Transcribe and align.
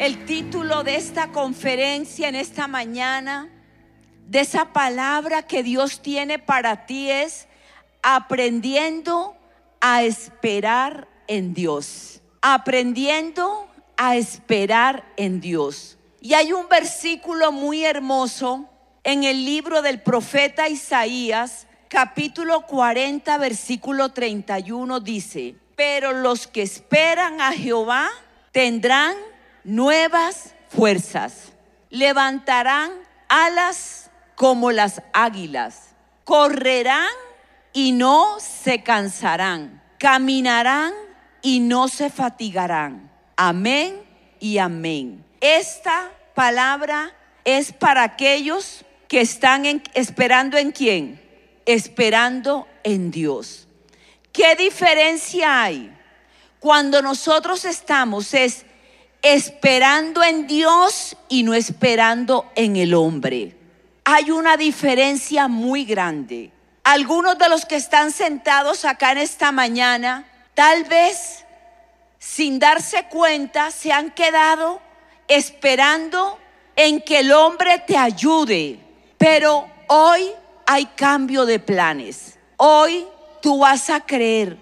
El 0.00 0.24
título 0.24 0.82
de 0.82 0.96
esta 0.96 1.30
conferencia 1.30 2.30
en 2.30 2.34
esta 2.34 2.66
mañana, 2.66 3.50
de 4.26 4.40
esa 4.40 4.72
palabra 4.72 5.42
que 5.42 5.62
Dios 5.62 6.00
tiene 6.00 6.38
para 6.38 6.86
ti 6.86 7.10
es 7.10 7.48
aprendiendo 8.02 9.36
a 9.78 10.02
esperar 10.02 11.06
en 11.26 11.52
Dios. 11.52 12.22
Aprendiendo 12.40 13.68
a 13.98 14.16
esperar 14.16 15.04
en 15.18 15.38
Dios. 15.42 15.98
Y 16.22 16.32
hay 16.32 16.54
un 16.54 16.66
versículo 16.70 17.52
muy 17.52 17.84
hermoso 17.84 18.70
en 19.04 19.24
el 19.24 19.44
libro 19.44 19.82
del 19.82 20.00
profeta 20.00 20.70
Isaías, 20.70 21.66
capítulo 21.88 22.66
40, 22.66 23.36
versículo 23.36 24.08
31, 24.08 24.98
dice, 25.00 25.56
pero 25.76 26.12
los 26.12 26.46
que 26.46 26.62
esperan 26.62 27.42
a 27.42 27.52
Jehová 27.52 28.08
tendrán 28.50 29.14
nuevas 29.64 30.54
fuerzas, 30.68 31.52
levantarán 31.90 32.92
alas 33.28 34.10
como 34.34 34.72
las 34.72 35.02
águilas, 35.12 35.94
correrán 36.24 37.10
y 37.72 37.92
no 37.92 38.38
se 38.40 38.82
cansarán, 38.82 39.82
caminarán 39.98 40.92
y 41.42 41.60
no 41.60 41.88
se 41.88 42.10
fatigarán. 42.10 43.10
Amén 43.36 44.02
y 44.38 44.58
amén. 44.58 45.24
Esta 45.40 46.10
palabra 46.34 47.12
es 47.44 47.72
para 47.72 48.02
aquellos 48.02 48.84
que 49.08 49.20
están 49.20 49.82
esperando 49.94 50.56
en 50.56 50.70
quién? 50.70 51.20
Esperando 51.66 52.66
en 52.84 53.10
Dios. 53.10 53.66
¿Qué 54.32 54.54
diferencia 54.56 55.62
hay? 55.62 55.92
Cuando 56.60 57.02
nosotros 57.02 57.64
estamos 57.64 58.34
es 58.34 58.64
esperando 59.22 60.22
en 60.22 60.46
Dios 60.46 61.16
y 61.28 61.42
no 61.42 61.54
esperando 61.54 62.50
en 62.54 62.76
el 62.76 62.94
hombre. 62.94 63.56
Hay 64.04 64.30
una 64.30 64.56
diferencia 64.56 65.48
muy 65.48 65.84
grande. 65.84 66.50
Algunos 66.84 67.38
de 67.38 67.48
los 67.48 67.66
que 67.66 67.76
están 67.76 68.10
sentados 68.10 68.84
acá 68.84 69.12
en 69.12 69.18
esta 69.18 69.52
mañana, 69.52 70.26
tal 70.54 70.84
vez 70.84 71.44
sin 72.18 72.58
darse 72.58 73.04
cuenta, 73.04 73.70
se 73.70 73.92
han 73.92 74.10
quedado 74.10 74.80
esperando 75.28 76.38
en 76.76 77.00
que 77.00 77.20
el 77.20 77.32
hombre 77.32 77.82
te 77.86 77.96
ayude. 77.96 78.80
Pero 79.18 79.68
hoy 79.88 80.30
hay 80.66 80.86
cambio 80.86 81.44
de 81.44 81.58
planes. 81.58 82.38
Hoy 82.56 83.06
tú 83.42 83.58
vas 83.60 83.90
a 83.90 84.00
creer 84.00 84.56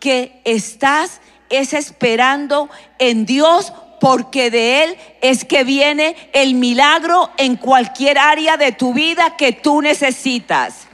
que 0.00 0.40
estás 0.44 1.20
es 1.50 1.72
esperando 1.72 2.68
en 2.98 3.26
Dios 3.26 3.72
porque 4.04 4.50
de 4.50 4.84
Él 4.84 4.98
es 5.22 5.46
que 5.46 5.64
viene 5.64 6.28
el 6.34 6.52
milagro 6.56 7.30
en 7.38 7.56
cualquier 7.56 8.18
área 8.18 8.58
de 8.58 8.70
tu 8.70 8.92
vida 8.92 9.34
que 9.38 9.52
tú 9.52 9.80
necesitas. 9.80 10.86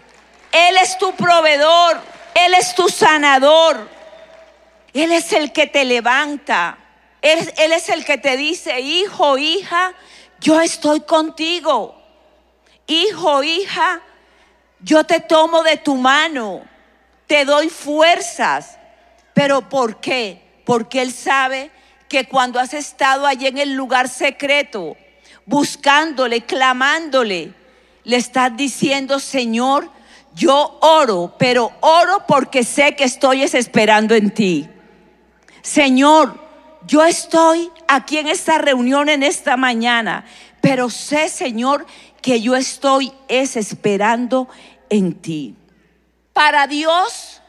Él 0.52 0.76
es 0.76 0.96
tu 0.96 1.10
proveedor, 1.16 2.00
Él 2.36 2.54
es 2.54 2.72
tu 2.76 2.88
sanador, 2.88 3.88
Él 4.94 5.10
es 5.10 5.32
el 5.32 5.50
que 5.50 5.66
te 5.66 5.84
levanta, 5.84 6.78
Él, 7.20 7.50
es 7.56 7.88
el 7.88 8.04
que 8.04 8.16
te 8.16 8.36
dice, 8.36 8.78
hijo, 8.78 9.38
hija, 9.38 9.92
yo 10.38 10.60
estoy 10.60 11.00
contigo. 11.00 12.00
Hijo, 12.86 13.42
hija, 13.42 14.02
yo 14.78 15.02
te 15.02 15.18
tomo 15.18 15.64
de 15.64 15.78
tu 15.78 15.96
mano, 15.96 16.62
te 17.26 17.44
doy 17.44 17.70
fuerzas. 17.70 18.78
¿Pero 19.34 19.68
por 19.68 20.00
qué? 20.00 20.62
Porque 20.64 21.02
Él 21.02 21.12
sabe 21.12 21.72
que 22.10 22.24
cuando 22.24 22.58
has 22.58 22.74
estado 22.74 23.24
allí 23.24 23.46
en 23.46 23.56
el 23.56 23.74
lugar 23.74 24.08
secreto, 24.08 24.96
buscándole, 25.46 26.40
clamándole, 26.40 27.54
le 28.02 28.16
estás 28.16 28.54
diciendo, 28.56 29.20
Señor, 29.20 29.88
yo 30.34 30.76
oro, 30.82 31.36
pero 31.38 31.70
oro 31.78 32.24
porque 32.26 32.64
sé 32.64 32.96
que 32.96 33.04
estoy 33.04 33.44
esperando 33.44 34.16
en 34.16 34.34
ti. 34.34 34.68
Señor, 35.62 36.36
yo 36.84 37.04
estoy 37.04 37.70
aquí 37.86 38.18
en 38.18 38.26
esta 38.26 38.58
reunión 38.58 39.08
en 39.08 39.22
esta 39.22 39.56
mañana, 39.56 40.24
pero 40.60 40.90
sé, 40.90 41.28
Señor, 41.28 41.86
que 42.20 42.40
yo 42.40 42.56
estoy 42.56 43.12
es 43.28 43.56
esperando 43.56 44.48
en 44.88 45.14
ti. 45.14 45.54
Para 46.32 46.66
Dios, 46.66 47.40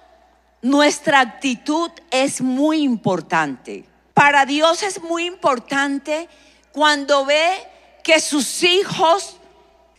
nuestra 0.61 1.19
actitud 1.19 1.89
es 2.11 2.41
muy 2.41 2.83
importante. 2.83 3.90
Para 4.13 4.45
Dios 4.45 4.83
es 4.83 5.01
muy 5.01 5.25
importante 5.25 6.27
cuando 6.71 7.25
ve 7.25 7.67
que 8.03 8.19
sus 8.19 8.63
hijos 8.63 9.37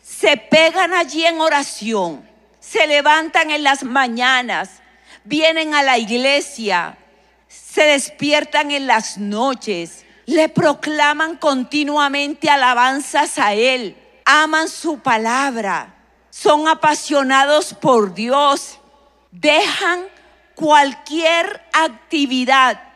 se 0.03 0.37
pegan 0.37 0.93
allí 0.93 1.25
en 1.25 1.41
oración, 1.41 2.29
se 2.61 2.87
levantan 2.87 3.51
en 3.51 3.63
las 3.63 3.83
mañanas, 3.83 4.71
vienen 5.25 5.75
a 5.75 5.83
la 5.83 5.99
iglesia, 5.99 6.99
se 7.49 7.83
despiertan 7.83 8.71
en 8.71 8.87
las 8.87 9.19
noches, 9.19 10.05
le 10.27 10.49
proclaman 10.49 11.37
continuamente 11.37 12.51
alabanzas 12.51 13.39
a 13.39 13.55
Él, 13.55 13.97
aman 14.25 14.69
su 14.69 14.99
palabra, 14.99 15.95
son 16.31 16.69
apasionados 16.69 17.75
por 17.75 18.15
Dios, 18.15 18.79
dejan 19.31 20.05
cualquier 20.55 21.63
actividad 21.73 22.92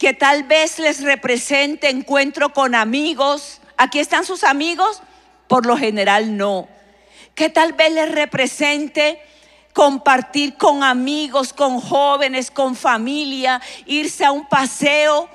que 0.00 0.14
tal 0.14 0.44
vez 0.44 0.78
les 0.78 1.02
represente 1.02 1.90
encuentro 1.90 2.54
con 2.54 2.74
amigos. 2.74 3.60
Aquí 3.76 3.98
están 3.98 4.24
sus 4.24 4.44
amigos, 4.44 5.02
por 5.46 5.66
lo 5.66 5.76
general 5.76 6.38
no. 6.38 6.68
Que 7.34 7.50
tal 7.50 7.74
vez 7.74 7.92
les 7.92 8.10
represente 8.10 9.20
compartir 9.74 10.56
con 10.56 10.82
amigos, 10.82 11.52
con 11.52 11.82
jóvenes, 11.82 12.50
con 12.50 12.76
familia, 12.76 13.60
irse 13.84 14.24
a 14.24 14.32
un 14.32 14.48
paseo, 14.48 15.28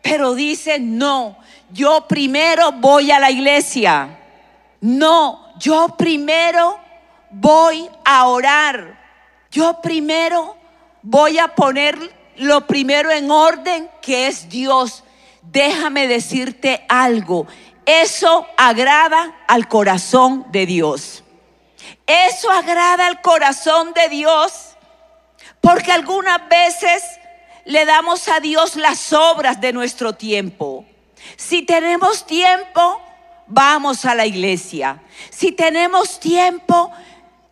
pero 0.00 0.34
dicen, 0.34 0.96
no, 0.96 1.36
yo 1.70 2.08
primero 2.08 2.72
voy 2.72 3.10
a 3.10 3.18
la 3.18 3.30
iglesia. 3.30 4.18
No, 4.80 5.52
yo 5.58 5.94
primero 5.98 6.80
voy 7.30 7.86
a 8.02 8.26
orar. 8.28 8.98
Yo 9.50 9.82
primero 9.82 10.56
voy 11.02 11.38
a 11.38 11.54
poner 11.54 12.15
lo 12.38 12.66
primero 12.66 13.10
en 13.10 13.30
orden 13.30 13.90
que 14.02 14.26
es 14.26 14.48
Dios. 14.48 15.04
Déjame 15.42 16.08
decirte 16.08 16.84
algo. 16.88 17.46
Eso 17.84 18.46
agrada 18.56 19.36
al 19.46 19.68
corazón 19.68 20.46
de 20.50 20.66
Dios. 20.66 21.22
Eso 22.06 22.50
agrada 22.50 23.06
al 23.06 23.20
corazón 23.20 23.92
de 23.94 24.08
Dios. 24.08 24.76
Porque 25.60 25.92
algunas 25.92 26.48
veces 26.48 27.02
le 27.64 27.84
damos 27.84 28.28
a 28.28 28.40
Dios 28.40 28.76
las 28.76 29.12
obras 29.12 29.60
de 29.60 29.72
nuestro 29.72 30.14
tiempo. 30.14 30.84
Si 31.36 31.62
tenemos 31.62 32.26
tiempo, 32.26 33.00
vamos 33.46 34.04
a 34.04 34.14
la 34.14 34.26
iglesia. 34.26 35.02
Si 35.30 35.52
tenemos 35.52 36.20
tiempo, 36.20 36.92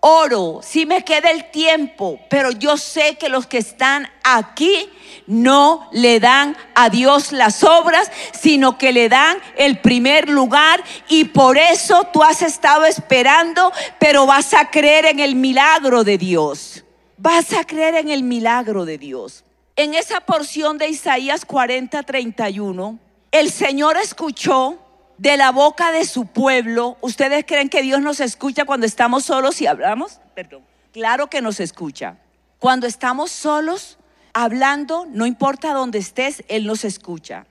oro, 0.06 0.60
si 0.62 0.84
me 0.84 1.03
queda 1.03 1.31
el 1.31 1.50
tiempo, 1.50 2.20
pero 2.28 2.50
yo 2.50 2.76
sé 2.76 3.16
que 3.16 3.31
los 3.31 3.47
que 3.47 3.56
están 3.56 4.06
aquí 4.22 4.91
no 5.26 5.88
le 5.92 6.20
dan 6.20 6.54
a 6.75 6.91
Dios 6.91 7.32
las 7.32 7.65
obras, 7.65 8.12
sino 8.38 8.76
que 8.76 8.93
le 8.93 9.09
dan 9.09 9.38
el 9.56 9.78
primer 9.78 10.28
lugar 10.28 10.84
y 11.09 11.25
por 11.25 11.56
eso 11.56 12.06
tú 12.12 12.22
has 12.22 12.43
estado 12.43 12.84
esperando, 12.84 13.72
pero 13.98 14.26
vas 14.26 14.53
a 14.53 14.70
creer 14.70 15.06
en 15.06 15.20
el 15.20 15.37
milagro 15.37 16.04
de 16.04 16.19
Dios. 16.19 16.84
Vas 17.16 17.54
a 17.54 17.64
creer 17.64 17.94
en 17.94 18.10
el 18.10 18.25
milagro 18.25 18.84
de 18.84 18.98
Dios. 18.98 19.43
En 19.75 19.94
esa 19.94 20.20
porción 20.20 20.76
de 20.76 20.88
Isaías 20.91 21.47
40, 21.47 22.03
31, 22.03 22.98
el 23.32 23.50
Señor 23.50 23.97
escuchó 23.97 24.84
de 25.19 25.36
la 25.36 25.52
boca 25.52 25.93
de 25.93 26.05
su 26.05 26.26
pueblo, 26.26 26.96
¿ustedes 27.00 27.44
creen 27.46 27.69
que 27.69 27.82
Dios 27.82 28.00
nos 28.00 28.20
escucha 28.20 28.64
cuando 28.64 28.87
estamos 28.87 29.25
solos 29.25 29.61
y 29.61 29.66
hablamos? 29.66 30.20
Perdón. 30.34 30.62
Claro 30.93 31.28
que 31.28 31.40
nos 31.40 31.61
escucha. 31.61 32.19
Cuando 32.58 32.87
estamos 32.87 33.31
solos, 33.31 33.99
hablando, 34.32 35.06
no 35.11 35.26
importa 35.26 35.72
dónde 35.72 35.99
estés, 35.99 36.44
Él 36.49 36.66
nos 36.66 36.84
escucha. 36.84 37.46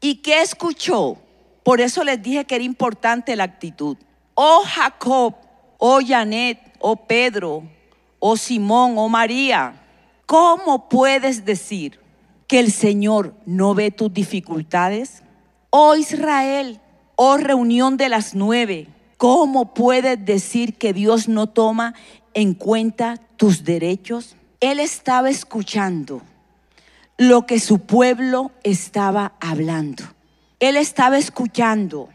¿Y 0.00 0.16
qué 0.16 0.42
escuchó? 0.42 1.18
Por 1.62 1.80
eso 1.80 2.04
les 2.04 2.22
dije 2.22 2.44
que 2.44 2.54
era 2.54 2.64
importante 2.64 3.34
la 3.36 3.44
actitud. 3.44 3.96
Oh 4.34 4.62
Jacob, 4.64 5.34
oh 5.78 6.00
Janet, 6.06 6.58
oh 6.78 6.96
Pedro, 6.96 7.64
oh 8.18 8.36
Simón, 8.36 8.94
oh 8.96 9.08
María, 9.08 9.82
¿cómo 10.26 10.88
puedes 10.88 11.44
decir 11.44 11.98
que 12.46 12.60
el 12.60 12.70
Señor 12.70 13.34
no 13.46 13.74
ve 13.74 13.90
tus 13.90 14.12
dificultades? 14.12 15.22
Oh 15.70 15.96
Israel, 15.96 16.80
Oh 17.18 17.38
reunión 17.38 17.96
de 17.96 18.10
las 18.10 18.34
nueve, 18.34 18.88
¿cómo 19.16 19.72
puedes 19.72 20.22
decir 20.22 20.74
que 20.74 20.92
Dios 20.92 21.28
no 21.28 21.46
toma 21.46 21.94
en 22.34 22.52
cuenta 22.52 23.18
tus 23.38 23.64
derechos? 23.64 24.36
Él 24.60 24.80
estaba 24.80 25.30
escuchando 25.30 26.20
lo 27.16 27.46
que 27.46 27.58
su 27.58 27.78
pueblo 27.78 28.52
estaba 28.64 29.32
hablando. 29.40 30.04
Él 30.60 30.76
estaba 30.76 31.16
escuchando 31.16 32.10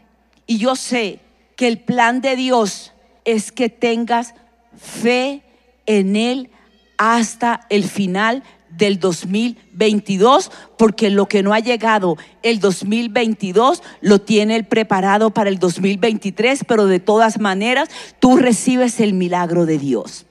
y 0.46 0.58
yo 0.58 0.76
sé 0.76 1.18
que 1.56 1.66
el 1.66 1.80
plan 1.80 2.20
de 2.20 2.36
Dios 2.36 2.92
es 3.24 3.50
que 3.50 3.68
tengas 3.68 4.34
fe 4.76 5.42
en 5.86 6.14
Él 6.14 6.50
hasta 6.96 7.66
el 7.70 7.82
final 7.82 8.44
del 8.76 8.98
2022, 8.98 10.50
porque 10.78 11.10
lo 11.10 11.26
que 11.26 11.42
no 11.42 11.52
ha 11.52 11.60
llegado 11.60 12.16
el 12.42 12.60
2022 12.60 13.82
lo 14.00 14.20
tiene 14.20 14.56
el 14.56 14.64
preparado 14.64 15.30
para 15.30 15.50
el 15.50 15.58
2023, 15.58 16.64
pero 16.66 16.86
de 16.86 17.00
todas 17.00 17.38
maneras 17.38 17.88
tú 18.18 18.36
recibes 18.36 19.00
el 19.00 19.14
milagro 19.14 19.66
de 19.66 19.78
Dios. 19.78 20.26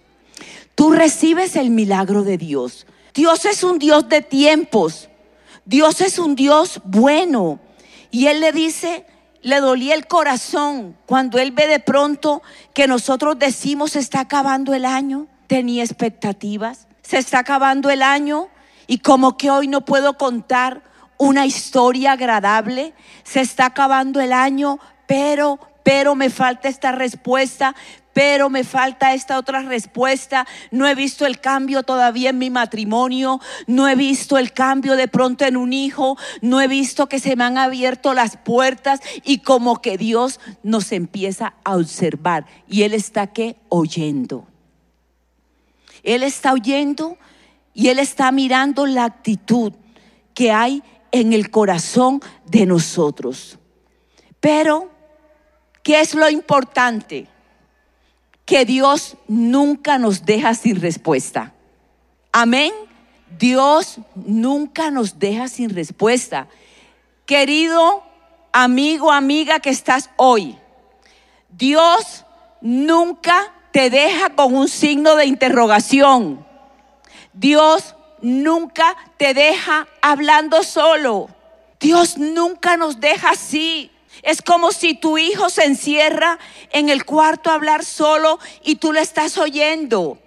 Tú 0.76 0.92
recibes 0.92 1.56
el 1.56 1.70
milagro 1.70 2.24
de 2.24 2.38
Dios. 2.38 2.88
Dios 3.14 3.46
es 3.46 3.64
un 3.64 3.78
Dios 3.78 4.10
de 4.10 4.22
tiempos. 4.22 5.10
Dios 5.66 6.02
es 6.02 6.18
un 6.18 6.36
Dios 6.36 6.82
bueno. 6.86 7.60
Y 8.10 8.28
Él 8.28 8.40
le 8.40 8.52
dice, 8.52 9.06
le 9.42 9.60
dolía 9.60 9.94
el 9.94 10.08
corazón 10.08 10.98
cuando 11.06 11.38
Él 11.38 11.52
ve 11.52 11.68
de 11.68 11.80
pronto 11.80 12.42
que 12.74 12.88
nosotros 12.88 13.38
decimos 13.38 13.96
está 13.96 14.22
acabando 14.22 14.74
el 14.74 14.86
año. 14.86 15.28
Tenía 15.48 15.84
expectativas 15.84 16.88
se 17.12 17.18
está 17.18 17.40
acabando 17.40 17.90
el 17.90 18.04
año 18.04 18.48
y 18.88 19.00
como 19.00 19.36
que 19.36 19.52
hoy 19.52 19.68
no 19.68 19.84
puedo 19.84 20.18
contar 20.18 20.82
una 21.18 21.46
historia 21.46 22.14
agradable, 22.14 22.94
se 23.24 23.42
está 23.42 23.66
acabando 23.66 24.22
el 24.22 24.32
año, 24.32 24.80
pero, 25.08 25.60
pero 25.84 26.16
me 26.16 26.30
falta 26.30 26.70
esta 26.70 26.94
respuesta, 26.94 27.76
pero 28.14 28.50
me 28.50 28.64
falta 28.64 29.14
esta 29.14 29.38
otra 29.38 29.62
respuesta. 29.62 30.48
No 30.72 30.88
he 30.88 30.96
visto 30.96 31.26
el 31.26 31.42
cambio 31.42 31.84
todavía 31.84 32.30
en 32.30 32.40
mi 32.40 32.50
matrimonio, 32.50 33.42
no 33.68 33.90
he 33.90 33.96
visto 33.96 34.38
el 34.38 34.54
cambio 34.54 34.96
de 34.96 35.10
pronto 35.10 35.44
en 35.44 35.58
un 35.58 35.74
hijo, 35.74 36.18
no 36.40 36.62
he 36.62 36.70
visto 36.70 37.10
que 37.10 37.20
se 37.20 37.36
me 37.36 37.44
han 37.44 37.58
abierto 37.58 38.14
las 38.14 38.38
puertas 38.38 39.02
y 39.26 39.40
como 39.40 39.82
que 39.82 39.98
Dios 39.98 40.40
nos 40.64 40.94
empieza 40.94 41.56
a 41.66 41.76
observar 41.76 42.46
y 42.70 42.84
Él 42.84 42.94
está 42.94 43.28
que 43.28 43.58
oyendo. 43.68 44.48
Él 46.04 46.24
está 46.24 46.54
oyendo 46.54 47.18
y 47.74 47.90
Él 47.90 48.00
está 48.00 48.32
mirando 48.32 48.86
la 48.86 49.06
actitud 49.06 49.74
que 50.34 50.52
hay 50.52 50.84
en 51.12 51.34
el 51.34 51.52
corazón 51.52 52.22
de 52.46 52.66
nosotros. 52.66 53.58
Pero, 54.40 54.90
¿qué 55.84 56.02
es 56.02 56.16
lo 56.16 56.30
importante? 56.30 57.28
Que 58.46 58.66
Dios 58.66 59.18
nunca 59.28 59.98
nos 59.98 60.26
deja 60.26 60.54
sin 60.54 60.82
respuesta. 60.82 61.54
Amén. 62.32 62.74
Dios 63.38 64.00
nunca 64.16 64.92
nos 64.92 65.20
deja 65.20 65.48
sin 65.48 65.70
respuesta. 65.70 66.48
Querido 67.26 68.04
amigo, 68.52 69.12
amiga 69.12 69.60
que 69.60 69.70
estás 69.70 70.10
hoy, 70.18 70.58
Dios 71.50 72.26
nunca 72.62 73.54
te 73.72 73.90
deja 73.90 74.32
con 74.32 74.56
un 74.56 74.68
signo 74.68 75.16
de 75.16 75.26
interrogación. 75.26 76.46
Dios 77.34 77.96
nunca 78.22 78.96
te 79.18 79.34
deja 79.34 79.88
hablando 80.02 80.64
solo. 80.64 81.30
Dios 81.80 82.18
nunca 82.18 82.78
nos 82.78 83.00
deja 83.00 83.32
así. 83.32 83.92
Es 84.24 84.42
como 84.42 84.72
si 84.72 84.94
tu 84.94 85.18
hijo 85.18 85.50
se 85.50 85.64
encierra 85.66 86.38
en 86.72 86.90
el 86.90 87.06
cuarto 87.06 87.50
a 87.50 87.56
hablar 87.56 87.84
solo 87.84 88.40
y 88.64 88.76
tú 88.76 88.94
le 88.94 89.02
estás 89.02 89.38
oyendo. 89.38 90.20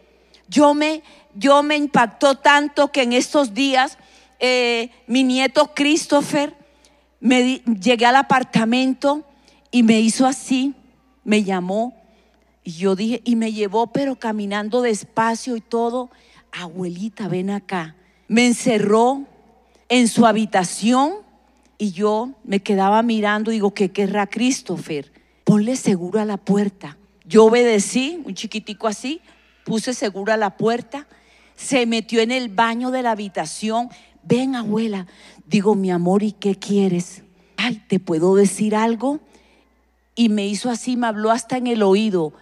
Yo 0.48 0.74
me, 0.74 1.02
yo 1.34 1.62
me 1.62 1.76
impactó 1.76 2.36
tanto 2.36 2.90
que 2.90 3.02
en 3.02 3.12
estos 3.12 3.54
días 3.54 3.98
eh, 4.40 4.90
mi 5.06 5.22
nieto 5.22 5.72
Christopher 5.74 6.56
me 7.20 7.62
llegué 7.80 8.06
al 8.06 8.16
apartamento 8.16 9.22
y 9.70 9.82
me 9.82 10.00
hizo 10.00 10.26
así, 10.26 10.74
me 11.24 11.44
llamó 11.44 12.03
y 12.64 12.72
yo 12.72 12.96
dije, 12.96 13.20
y 13.24 13.36
me 13.36 13.52
llevó, 13.52 13.88
pero 13.88 14.16
caminando 14.16 14.80
despacio 14.80 15.54
y 15.54 15.60
todo, 15.60 16.10
abuelita, 16.50 17.28
ven 17.28 17.50
acá. 17.50 17.94
Me 18.26 18.46
encerró 18.46 19.24
en 19.90 20.08
su 20.08 20.26
habitación 20.26 21.12
y 21.76 21.92
yo 21.92 22.32
me 22.42 22.60
quedaba 22.60 23.02
mirando, 23.02 23.50
digo, 23.50 23.74
¿qué 23.74 23.90
querrá 23.90 24.26
Christopher? 24.26 25.12
Ponle 25.44 25.76
seguro 25.76 26.20
a 26.20 26.24
la 26.24 26.38
puerta. 26.38 26.96
Yo 27.26 27.44
obedecí, 27.44 28.22
un 28.24 28.34
chiquitico 28.34 28.88
así, 28.88 29.20
puse 29.64 29.92
seguro 29.92 30.32
a 30.32 30.38
la 30.38 30.56
puerta, 30.56 31.06
se 31.56 31.84
metió 31.84 32.22
en 32.22 32.30
el 32.30 32.48
baño 32.48 32.90
de 32.90 33.02
la 33.02 33.10
habitación. 33.10 33.90
Ven, 34.22 34.56
abuela. 34.56 35.06
Digo, 35.46 35.74
mi 35.74 35.90
amor, 35.90 36.22
¿y 36.22 36.32
qué 36.32 36.54
quieres? 36.54 37.24
Ay, 37.58 37.82
¿te 37.88 38.00
puedo 38.00 38.34
decir 38.34 38.74
algo? 38.74 39.20
Y 40.14 40.30
me 40.30 40.46
hizo 40.46 40.70
así, 40.70 40.96
me 40.96 41.08
habló 41.08 41.30
hasta 41.30 41.58
en 41.58 41.66
el 41.66 41.82
oído 41.82 42.32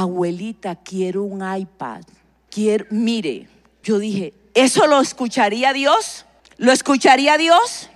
abuelita, 0.00 0.76
quiero 0.76 1.22
un 1.22 1.42
iPad. 1.42 2.02
Quiero, 2.50 2.86
mire, 2.90 3.46
yo 3.82 3.98
dije, 3.98 4.32
¿eso 4.54 4.86
lo 4.86 5.00
escucharía 5.00 5.72
Dios? 5.74 6.24
¿Lo 6.56 6.72
escucharía 6.72 7.36
Dios? 7.36 7.90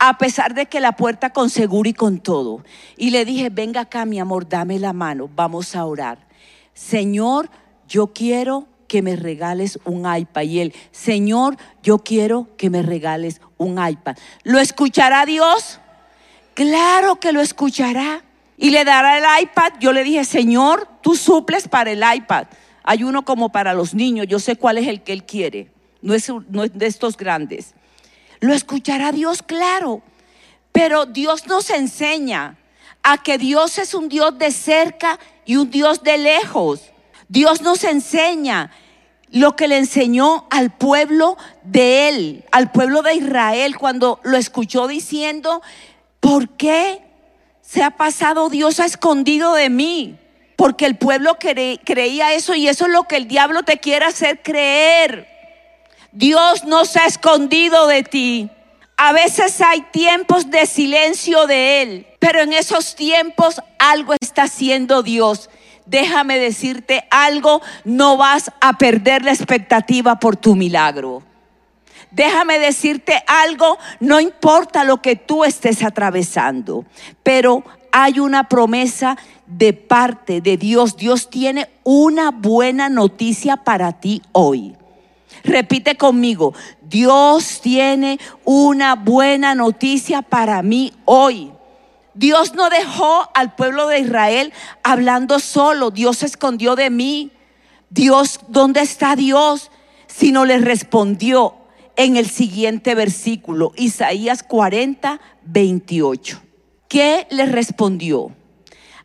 A 0.00 0.18
pesar 0.18 0.54
de 0.54 0.66
que 0.66 0.80
la 0.80 0.92
puerta 0.92 1.30
con 1.30 1.48
seguro 1.48 1.88
y 1.88 1.94
con 1.94 2.18
todo. 2.18 2.64
Y 2.96 3.10
le 3.10 3.24
dije, 3.24 3.50
venga 3.50 3.82
acá, 3.82 4.04
mi 4.04 4.18
amor, 4.18 4.48
dame 4.48 4.80
la 4.80 4.92
mano, 4.92 5.30
vamos 5.32 5.76
a 5.76 5.84
orar. 5.84 6.18
Señor, 6.74 7.48
yo 7.86 8.08
quiero 8.08 8.66
que 8.88 9.00
me 9.00 9.14
regales 9.14 9.78
un 9.84 10.12
iPad. 10.12 10.42
Y 10.42 10.58
él, 10.58 10.74
Señor, 10.90 11.56
yo 11.84 11.98
quiero 11.98 12.48
que 12.56 12.68
me 12.68 12.82
regales 12.82 13.40
un 13.58 13.78
iPad. 13.84 14.16
¿Lo 14.42 14.58
escuchará 14.58 15.24
Dios? 15.24 15.78
Claro 16.54 17.20
que 17.20 17.30
lo 17.30 17.40
escuchará 17.40 18.24
y 18.62 18.70
le 18.70 18.84
dará 18.84 19.18
el 19.18 19.42
iPad. 19.42 19.72
Yo 19.80 19.92
le 19.92 20.04
dije, 20.04 20.24
Señor, 20.24 20.88
tú 21.02 21.16
suples 21.16 21.66
para 21.66 21.90
el 21.90 22.04
iPad. 22.14 22.46
Hay 22.84 23.02
uno 23.02 23.24
como 23.24 23.48
para 23.48 23.74
los 23.74 23.92
niños, 23.92 24.28
yo 24.28 24.38
sé 24.38 24.54
cuál 24.54 24.78
es 24.78 24.86
el 24.86 25.02
que 25.02 25.12
él 25.12 25.24
quiere, 25.24 25.72
no 26.00 26.14
es, 26.14 26.28
de 26.72 26.86
estos 26.86 27.16
grandes. 27.16 27.74
Lo 28.38 28.54
escuchará 28.54 29.10
Dios, 29.10 29.42
claro, 29.42 30.00
pero 30.70 31.06
Dios 31.06 31.48
nos 31.48 31.70
enseña 31.70 32.56
a 33.02 33.20
que 33.20 33.36
Dios 33.36 33.78
es 33.78 33.94
un 33.94 34.08
Dios 34.08 34.38
de 34.38 34.52
cerca 34.52 35.18
y 35.44 35.56
un 35.56 35.68
Dios 35.68 36.04
de 36.04 36.18
lejos. 36.18 36.82
Dios 37.28 37.62
nos 37.62 37.82
enseña 37.82 38.70
lo 39.30 39.56
que 39.56 39.66
le 39.66 39.78
enseñó 39.78 40.46
al 40.50 40.70
pueblo 40.70 41.36
de 41.64 42.08
él, 42.08 42.44
al 42.52 42.70
pueblo 42.70 43.02
de 43.02 43.14
Israel, 43.14 43.76
cuando 43.76 44.20
lo 44.22 44.36
escuchó 44.36 44.86
diciendo, 44.86 45.62
¿por 46.20 46.50
qué 46.50 47.11
se 47.62 47.82
ha 47.82 47.92
pasado, 47.92 48.50
Dios 48.50 48.80
ha 48.80 48.84
escondido 48.84 49.54
de 49.54 49.70
mí. 49.70 50.18
Porque 50.56 50.84
el 50.84 50.96
pueblo 50.96 51.38
creía 51.38 52.34
eso 52.34 52.54
y 52.54 52.68
eso 52.68 52.86
es 52.86 52.92
lo 52.92 53.04
que 53.04 53.16
el 53.16 53.26
diablo 53.26 53.62
te 53.62 53.78
quiere 53.78 54.04
hacer 54.04 54.42
creer. 54.42 55.26
Dios 56.12 56.64
no 56.64 56.84
se 56.84 57.00
ha 57.00 57.06
escondido 57.06 57.86
de 57.86 58.02
ti. 58.02 58.50
A 58.96 59.12
veces 59.12 59.60
hay 59.60 59.80
tiempos 59.90 60.50
de 60.50 60.66
silencio 60.66 61.46
de 61.46 61.82
Él, 61.82 62.06
pero 62.18 62.42
en 62.42 62.52
esos 62.52 62.94
tiempos 62.94 63.60
algo 63.78 64.14
está 64.20 64.44
haciendo 64.44 65.02
Dios. 65.02 65.48
Déjame 65.86 66.38
decirte 66.38 67.08
algo, 67.10 67.62
no 67.84 68.16
vas 68.16 68.52
a 68.60 68.78
perder 68.78 69.24
la 69.24 69.32
expectativa 69.32 70.20
por 70.20 70.36
tu 70.36 70.54
milagro. 70.54 71.22
Déjame 72.12 72.58
decirte 72.58 73.24
algo, 73.26 73.78
no 73.98 74.20
importa 74.20 74.84
lo 74.84 75.00
que 75.00 75.16
tú 75.16 75.44
estés 75.44 75.82
atravesando, 75.82 76.84
pero 77.22 77.64
hay 77.90 78.20
una 78.20 78.48
promesa 78.48 79.16
de 79.46 79.72
parte 79.72 80.40
de 80.40 80.56
Dios. 80.56 80.96
Dios 80.96 81.30
tiene 81.30 81.70
una 81.84 82.30
buena 82.30 82.88
noticia 82.88 83.56
para 83.56 83.92
ti 83.92 84.22
hoy. 84.32 84.76
Repite 85.42 85.96
conmigo, 85.96 86.54
Dios 86.82 87.60
tiene 87.62 88.18
una 88.44 88.94
buena 88.94 89.54
noticia 89.54 90.22
para 90.22 90.62
mí 90.62 90.92
hoy. 91.06 91.50
Dios 92.14 92.54
no 92.54 92.68
dejó 92.68 93.28
al 93.34 93.54
pueblo 93.54 93.88
de 93.88 94.00
Israel 94.00 94.52
hablando 94.82 95.38
solo, 95.38 95.90
Dios 95.90 96.18
se 96.18 96.26
escondió 96.26 96.76
de 96.76 96.90
mí. 96.90 97.32
Dios, 97.88 98.40
¿dónde 98.48 98.80
está 98.80 99.16
Dios? 99.16 99.70
Sino 100.06 100.44
le 100.44 100.58
respondió, 100.58 101.56
en 101.96 102.16
el 102.16 102.28
siguiente 102.28 102.94
versículo, 102.94 103.72
Isaías 103.76 104.42
40, 104.42 105.20
28. 105.44 106.42
¿Qué 106.88 107.26
le 107.30 107.46
respondió? 107.46 108.32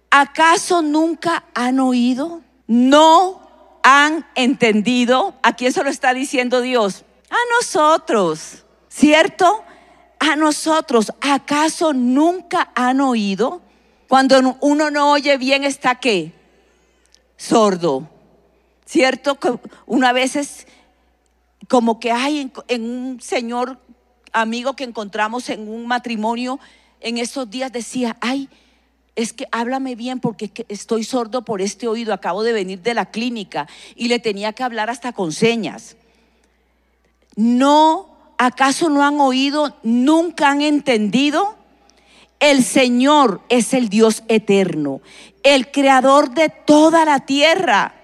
¿Acaso 0.10 0.82
nunca 0.82 1.46
han 1.54 1.80
oído? 1.80 2.42
¿No 2.68 3.80
han 3.84 4.26
entendido? 4.36 5.36
¿A 5.44 5.56
quién 5.56 5.72
se 5.72 5.84
lo 5.84 5.90
está 5.90 6.14
diciendo 6.14 6.62
Dios? 6.62 7.06
A 7.30 7.38
nosotros, 7.58 8.66
¿cierto? 8.90 9.64
A 10.20 10.36
nosotros. 10.36 11.14
¿Acaso 11.22 11.94
nunca 11.94 12.72
han 12.76 13.02
oído? 13.02 13.62
Cuando 14.08 14.58
uno 14.62 14.90
no 14.90 15.12
oye 15.12 15.38
bien 15.38 15.64
está 15.64 15.96
qué? 15.96 16.32
Sordo. 17.36 18.10
¿Cierto? 18.86 19.36
Que 19.36 19.60
una 19.86 20.14
vez 20.14 20.66
como 21.68 22.00
que 22.00 22.12
hay 22.12 22.52
en, 22.68 22.84
un 22.84 23.22
señor 23.22 23.80
amigo 24.32 24.76
que 24.76 24.84
encontramos 24.84 25.50
en 25.50 25.68
un 25.68 25.88
matrimonio 25.88 26.60
en 27.00 27.18
estos 27.18 27.50
días 27.50 27.72
decía, 27.72 28.18
ay, 28.22 28.50
es 29.16 29.34
que 29.34 29.48
háblame 29.52 29.96
bien 29.96 30.20
porque 30.20 30.52
estoy 30.70 31.04
sordo 31.04 31.44
por 31.44 31.62
este 31.62 31.88
oído, 31.88 32.14
acabo 32.14 32.44
de 32.44 32.54
venir 32.54 32.82
de 32.82 32.94
la 32.94 33.08
clínica 33.08 33.68
y 33.96 34.08
le 34.08 34.20
tenía 34.20 34.54
que 34.54 34.64
hablar 34.64 34.90
hasta 34.90 35.12
con 35.12 35.32
señas. 35.32 35.96
No, 37.36 38.16
¿acaso 38.38 38.90
no 38.90 39.04
han 39.04 39.20
oído, 39.20 39.76
nunca 39.84 40.50
han 40.50 40.62
entendido? 40.62 41.56
El 42.40 42.64
Señor 42.64 43.42
es 43.50 43.74
el 43.74 43.90
Dios 43.90 44.24
eterno, 44.28 45.02
el 45.42 45.72
creador 45.72 46.32
de 46.32 46.50
toda 46.50 47.04
la 47.06 47.22
tierra. 47.22 47.96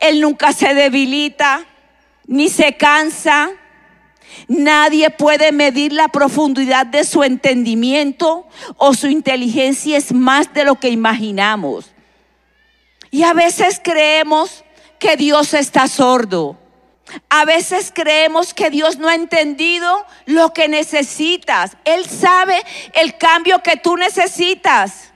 Él 0.00 0.20
nunca 0.20 0.52
se 0.52 0.74
debilita 0.74 1.66
ni 2.28 2.48
se 2.48 2.76
cansa. 2.76 3.50
Nadie 4.46 5.10
puede 5.10 5.50
medir 5.50 5.92
la 5.92 6.08
profundidad 6.08 6.86
de 6.86 7.02
su 7.02 7.24
entendimiento 7.24 8.46
o 8.76 8.94
su 8.94 9.08
inteligencia 9.08 9.96
es 9.96 10.12
más 10.12 10.54
de 10.54 10.64
lo 10.64 10.76
que 10.76 10.90
imaginamos. 10.90 11.90
Y 13.10 13.24
a 13.24 13.32
veces 13.32 13.80
creemos 13.82 14.64
que 15.00 15.16
Dios 15.16 15.54
está 15.54 15.88
sordo. 15.88 16.58
A 17.30 17.46
veces 17.46 17.90
creemos 17.92 18.52
que 18.52 18.68
Dios 18.68 18.98
no 18.98 19.08
ha 19.08 19.14
entendido 19.14 20.04
lo 20.26 20.52
que 20.52 20.68
necesitas. 20.68 21.78
Él 21.86 22.04
sabe 22.04 22.62
el 22.92 23.16
cambio 23.16 23.62
que 23.62 23.76
tú 23.76 23.96
necesitas. 23.96 25.14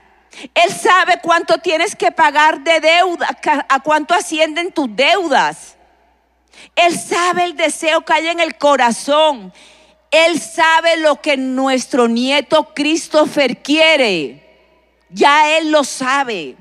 Él 0.55 0.73
sabe 0.73 1.19
cuánto 1.21 1.59
tienes 1.59 1.95
que 1.95 2.11
pagar 2.11 2.61
de 2.63 2.79
deuda, 2.79 3.37
a 3.69 3.79
cuánto 3.81 4.15
ascienden 4.15 4.71
tus 4.71 4.87
deudas. 4.95 5.77
Él 6.75 6.97
sabe 6.97 7.45
el 7.45 7.55
deseo 7.55 8.03
que 8.03 8.13
hay 8.13 8.27
en 8.27 8.39
el 8.39 8.57
corazón. 8.57 9.53
Él 10.11 10.39
sabe 10.39 10.97
lo 10.97 11.21
que 11.21 11.37
nuestro 11.37 12.07
nieto 12.07 12.73
Christopher 12.73 13.61
quiere. 13.61 14.43
Ya 15.09 15.57
Él 15.57 15.71
lo 15.71 15.83
sabe. 15.83 16.55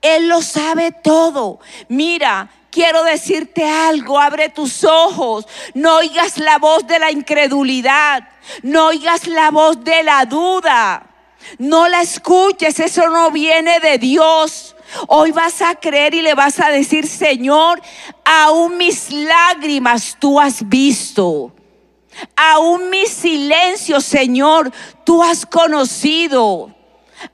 Él 0.00 0.28
lo 0.28 0.42
sabe 0.42 0.92
todo. 0.92 1.60
Mira, 1.88 2.50
quiero 2.70 3.02
decirte 3.04 3.68
algo, 3.68 4.18
abre 4.18 4.48
tus 4.48 4.84
ojos, 4.84 5.46
no 5.74 5.96
oigas 5.96 6.38
la 6.38 6.58
voz 6.58 6.86
de 6.86 6.98
la 6.98 7.10
incredulidad, 7.10 8.28
no 8.62 8.86
oigas 8.86 9.26
la 9.26 9.50
voz 9.50 9.82
de 9.82 10.02
la 10.02 10.24
duda, 10.26 11.06
no 11.58 11.88
la 11.88 12.02
escuches, 12.02 12.78
eso 12.78 13.08
no 13.08 13.30
viene 13.30 13.80
de 13.80 13.98
Dios. 13.98 14.76
Hoy 15.06 15.32
vas 15.32 15.60
a 15.62 15.74
creer 15.74 16.14
y 16.14 16.22
le 16.22 16.34
vas 16.34 16.60
a 16.60 16.70
decir, 16.70 17.06
Señor, 17.06 17.80
aún 18.24 18.76
mis 18.76 19.10
lágrimas 19.10 20.16
tú 20.18 20.40
has 20.40 20.68
visto. 20.68 21.52
Aún 22.36 22.90
mi 22.90 23.06
silencio, 23.06 24.00
Señor, 24.00 24.72
tú 25.04 25.22
has 25.22 25.46
conocido. 25.46 26.74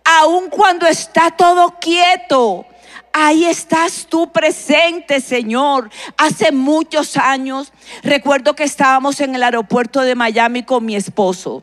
Aún 0.05 0.49
cuando 0.51 0.87
está 0.87 1.31
todo 1.31 1.77
quieto, 1.81 2.67
ahí 3.13 3.45
estás 3.45 4.07
tú 4.09 4.31
presente, 4.33 5.21
Señor. 5.21 5.91
Hace 6.17 6.53
muchos 6.53 7.17
años, 7.17 7.73
recuerdo 8.03 8.55
que 8.55 8.65
estábamos 8.65 9.21
en 9.21 9.35
el 9.35 9.43
aeropuerto 9.43 10.01
de 10.01 10.15
Miami 10.15 10.65
con 10.65 10.85
mi 10.85 10.97
esposo. 10.97 11.63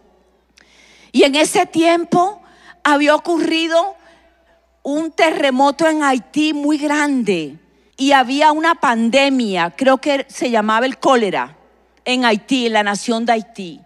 Y 1.12 1.24
en 1.24 1.36
ese 1.36 1.66
tiempo 1.66 2.42
había 2.84 3.16
ocurrido 3.16 3.96
un 4.84 5.12
terremoto 5.12 5.88
en 5.88 6.04
Haití 6.04 6.54
muy 6.54 6.78
grande 6.78 7.58
y 7.98 8.14
había 8.14 8.52
una 8.52 8.76
pandemia, 8.76 9.72
creo 9.78 10.00
que 10.00 10.26
se 10.28 10.50
llamaba 10.50 10.86
el 10.86 10.98
cólera, 10.98 11.58
en 12.04 12.26
Haití, 12.26 12.66
en 12.66 12.74
la 12.74 12.84
nación 12.84 13.26
de 13.26 13.34
Haití. 13.34 13.82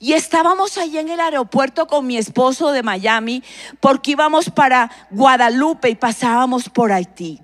Y 0.00 0.12
estábamos 0.12 0.78
allí 0.78 0.98
en 0.98 1.08
el 1.08 1.20
aeropuerto 1.20 1.86
con 1.86 2.06
mi 2.06 2.16
esposo 2.16 2.70
de 2.70 2.82
Miami 2.82 3.42
porque 3.80 4.12
íbamos 4.12 4.48
para 4.48 4.90
Guadalupe 5.10 5.90
y 5.90 5.96
pasábamos 5.96 6.68
por 6.68 6.92
Haití. 6.92 7.40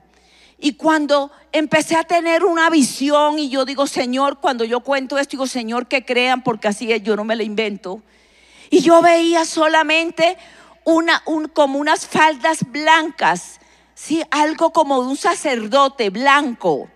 Y 0.59 0.75
cuando 0.75 1.31
empecé 1.53 1.97
a 1.97 2.05
tener 2.05 2.45
una 2.45 2.71
visión 2.71 3.39
y 3.39 3.51
yo 3.51 3.65
digo, 3.65 3.87
Señor, 3.87 4.39
cuando 4.39 4.65
yo 4.65 4.81
cuento 4.81 5.19
esto, 5.19 5.33
digo, 5.33 5.47
Señor, 5.47 5.89
que 5.89 6.05
crean 6.05 6.43
porque 6.43 6.69
así 6.69 6.91
es, 6.91 7.03
yo 7.03 7.17
no 7.17 7.25
me 7.25 7.37
lo 7.37 7.43
invento. 7.43 8.01
Y 8.71 8.81
yo 8.81 9.03
veía 9.03 9.45
solamente 9.45 10.39
una, 10.85 11.23
un, 11.27 11.49
como 11.49 11.79
unas 11.79 12.07
faldas 12.07 12.71
blancas, 12.71 13.61
¿sí? 13.95 14.23
algo 14.31 14.73
como 14.73 15.03
de 15.03 15.09
un 15.09 15.17
sacerdote 15.17 16.11
blanco, 16.11 16.89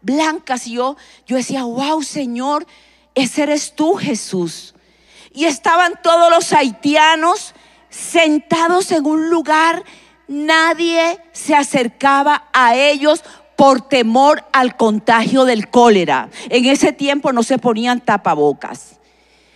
blancas. 0.00 0.66
Y 0.66 0.72
yo, 0.74 0.96
yo 1.26 1.36
decía, 1.36 1.64
wow, 1.64 2.02
Señor, 2.02 2.66
ese 3.14 3.44
eres 3.44 3.74
tú, 3.74 3.94
Jesús. 3.94 4.74
Y 5.32 5.44
estaban 5.44 5.94
todos 6.02 6.30
los 6.30 6.52
haitianos 6.52 7.54
sentados 7.90 8.90
en 8.90 9.06
un 9.06 9.30
lugar, 9.30 9.84
nadie 10.26 11.20
se 11.32 11.54
acercaba 11.54 12.48
a 12.52 12.74
ellos 12.74 13.22
por 13.56 13.82
temor 13.82 14.44
al 14.52 14.76
contagio 14.76 15.44
del 15.44 15.70
cólera. 15.70 16.28
En 16.48 16.64
ese 16.64 16.92
tiempo 16.92 17.32
no 17.32 17.42
se 17.42 17.58
ponían 17.58 18.00
tapabocas. 18.00 18.98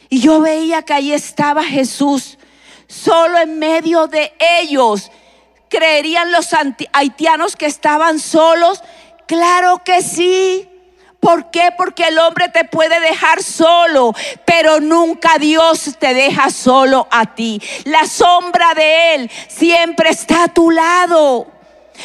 Y 0.09 0.21
yo 0.21 0.41
veía 0.41 0.83
que 0.83 0.95
ahí 0.95 1.13
estaba 1.13 1.65
Jesús 1.65 2.38
solo 2.99 3.39
en 3.39 3.59
medio 3.59 4.07
de 4.07 4.33
ellos. 4.61 5.11
¿Creerían 5.69 6.33
los 6.33 6.49
haitianos 6.93 7.57
que 7.57 7.67
estaban 7.67 8.19
solos? 8.19 8.83
Claro 9.27 9.83
que 9.85 10.03
sí. 10.03 10.69
¿Por 11.21 11.51
qué? 11.51 11.71
Porque 11.77 12.05
el 12.05 12.19
hombre 12.19 12.49
te 12.49 12.65
puede 12.65 13.01
dejar 13.01 13.43
solo, 13.43 14.15
pero 14.47 14.81
nunca 14.81 15.37
Dios 15.39 15.97
te 15.99 16.15
deja 16.15 16.49
solo 16.51 17.09
a 17.11 17.35
ti. 17.35 17.61
La 17.85 18.07
sombra 18.07 18.73
de 18.75 19.15
Él 19.15 19.31
siempre 19.49 20.11
está 20.11 20.45
a 20.45 20.49
tu 20.49 20.71
lado. 20.71 21.49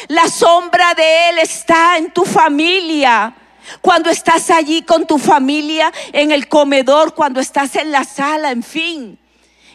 La 0.08 0.28
sombra 0.28 0.94
de 0.94 1.30
Él 1.30 1.38
está 1.38 1.96
en 1.96 2.10
tu 2.10 2.24
familia. 2.24 3.34
Cuando 3.80 4.10
estás 4.10 4.50
allí 4.50 4.82
con 4.82 5.06
tu 5.06 5.18
familia, 5.18 5.92
en 6.12 6.32
el 6.32 6.48
comedor, 6.48 7.14
cuando 7.14 7.40
estás 7.40 7.76
en 7.76 7.92
la 7.92 8.04
sala, 8.04 8.50
en 8.50 8.62
fin 8.62 9.18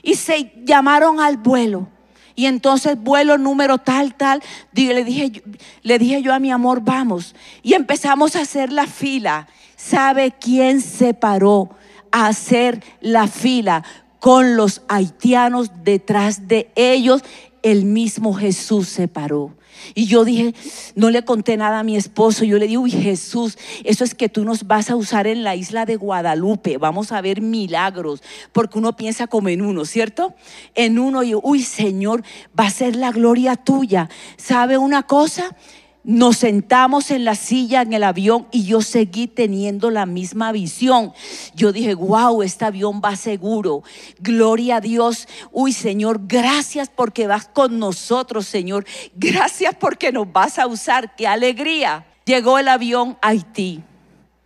y 0.09 0.15
se 0.15 0.51
llamaron 0.65 1.19
al 1.19 1.37
vuelo. 1.37 1.87
Y 2.33 2.47
entonces 2.47 2.97
vuelo 2.97 3.37
número 3.37 3.77
tal, 3.77 4.15
tal, 4.15 4.41
le 4.73 5.03
dije, 5.03 5.43
le 5.83 5.99
dije 5.99 6.23
yo 6.23 6.33
a 6.33 6.39
mi 6.39 6.51
amor, 6.51 6.81
vamos. 6.81 7.35
Y 7.61 7.73
empezamos 7.73 8.35
a 8.35 8.41
hacer 8.41 8.71
la 8.71 8.87
fila. 8.87 9.47
¿Sabe 9.75 10.31
quién 10.31 10.81
se 10.81 11.13
paró 11.13 11.69
a 12.11 12.25
hacer 12.25 12.83
la 13.01 13.27
fila 13.27 13.83
con 14.19 14.55
los 14.55 14.81
haitianos 14.87 15.69
detrás 15.83 16.47
de 16.47 16.71
ellos? 16.75 17.23
El 17.63 17.85
mismo 17.85 18.33
Jesús 18.33 18.87
se 18.87 19.07
paró. 19.07 19.55
Y 19.95 20.05
yo 20.05 20.25
dije, 20.25 20.53
no 20.95 21.09
le 21.09 21.23
conté 21.23 21.57
nada 21.57 21.79
a 21.79 21.83
mi 21.83 21.95
esposo. 21.95 22.43
Yo 22.43 22.57
le 22.57 22.65
dije, 22.65 22.77
uy 22.77 22.91
Jesús, 22.91 23.57
eso 23.83 24.03
es 24.03 24.13
que 24.13 24.29
tú 24.29 24.43
nos 24.43 24.67
vas 24.67 24.89
a 24.89 24.95
usar 24.95 25.27
en 25.27 25.43
la 25.43 25.55
isla 25.55 25.85
de 25.85 25.95
Guadalupe. 25.95 26.77
Vamos 26.77 27.11
a 27.11 27.21
ver 27.21 27.41
milagros. 27.41 28.21
Porque 28.51 28.77
uno 28.77 28.95
piensa 28.95 29.27
como 29.27 29.49
en 29.49 29.61
uno, 29.61 29.85
¿cierto? 29.85 30.33
En 30.75 30.99
uno 30.99 31.23
y, 31.23 31.35
uy 31.35 31.63
Señor, 31.63 32.23
va 32.57 32.65
a 32.65 32.71
ser 32.71 32.95
la 32.95 33.11
gloria 33.11 33.55
tuya. 33.55 34.09
¿Sabe 34.37 34.77
una 34.77 35.03
cosa? 35.03 35.55
Nos 36.09 36.37
sentamos 36.37 37.11
en 37.11 37.23
la 37.23 37.35
silla 37.35 37.83
en 37.83 37.93
el 37.93 38.03
avión 38.03 38.47
y 38.51 38.63
yo 38.63 38.81
seguí 38.81 39.27
teniendo 39.27 39.91
la 39.91 40.07
misma 40.07 40.51
visión. 40.51 41.13
Yo 41.53 41.71
dije, 41.71 41.93
wow, 41.93 42.41
este 42.41 42.65
avión 42.65 42.99
va 42.99 43.15
seguro. 43.15 43.83
Gloria 44.19 44.77
a 44.77 44.81
Dios. 44.81 45.27
Uy, 45.51 45.71
Señor, 45.71 46.21
gracias 46.25 46.89
porque 46.89 47.27
vas 47.27 47.47
con 47.47 47.77
nosotros, 47.77 48.47
Señor. 48.47 48.87
Gracias 49.13 49.75
porque 49.79 50.11
nos 50.11 50.33
vas 50.33 50.57
a 50.57 50.65
usar. 50.65 51.15
Qué 51.15 51.27
alegría. 51.27 52.07
Llegó 52.25 52.57
el 52.57 52.69
avión 52.69 53.19
a 53.21 53.27
Haití. 53.27 53.83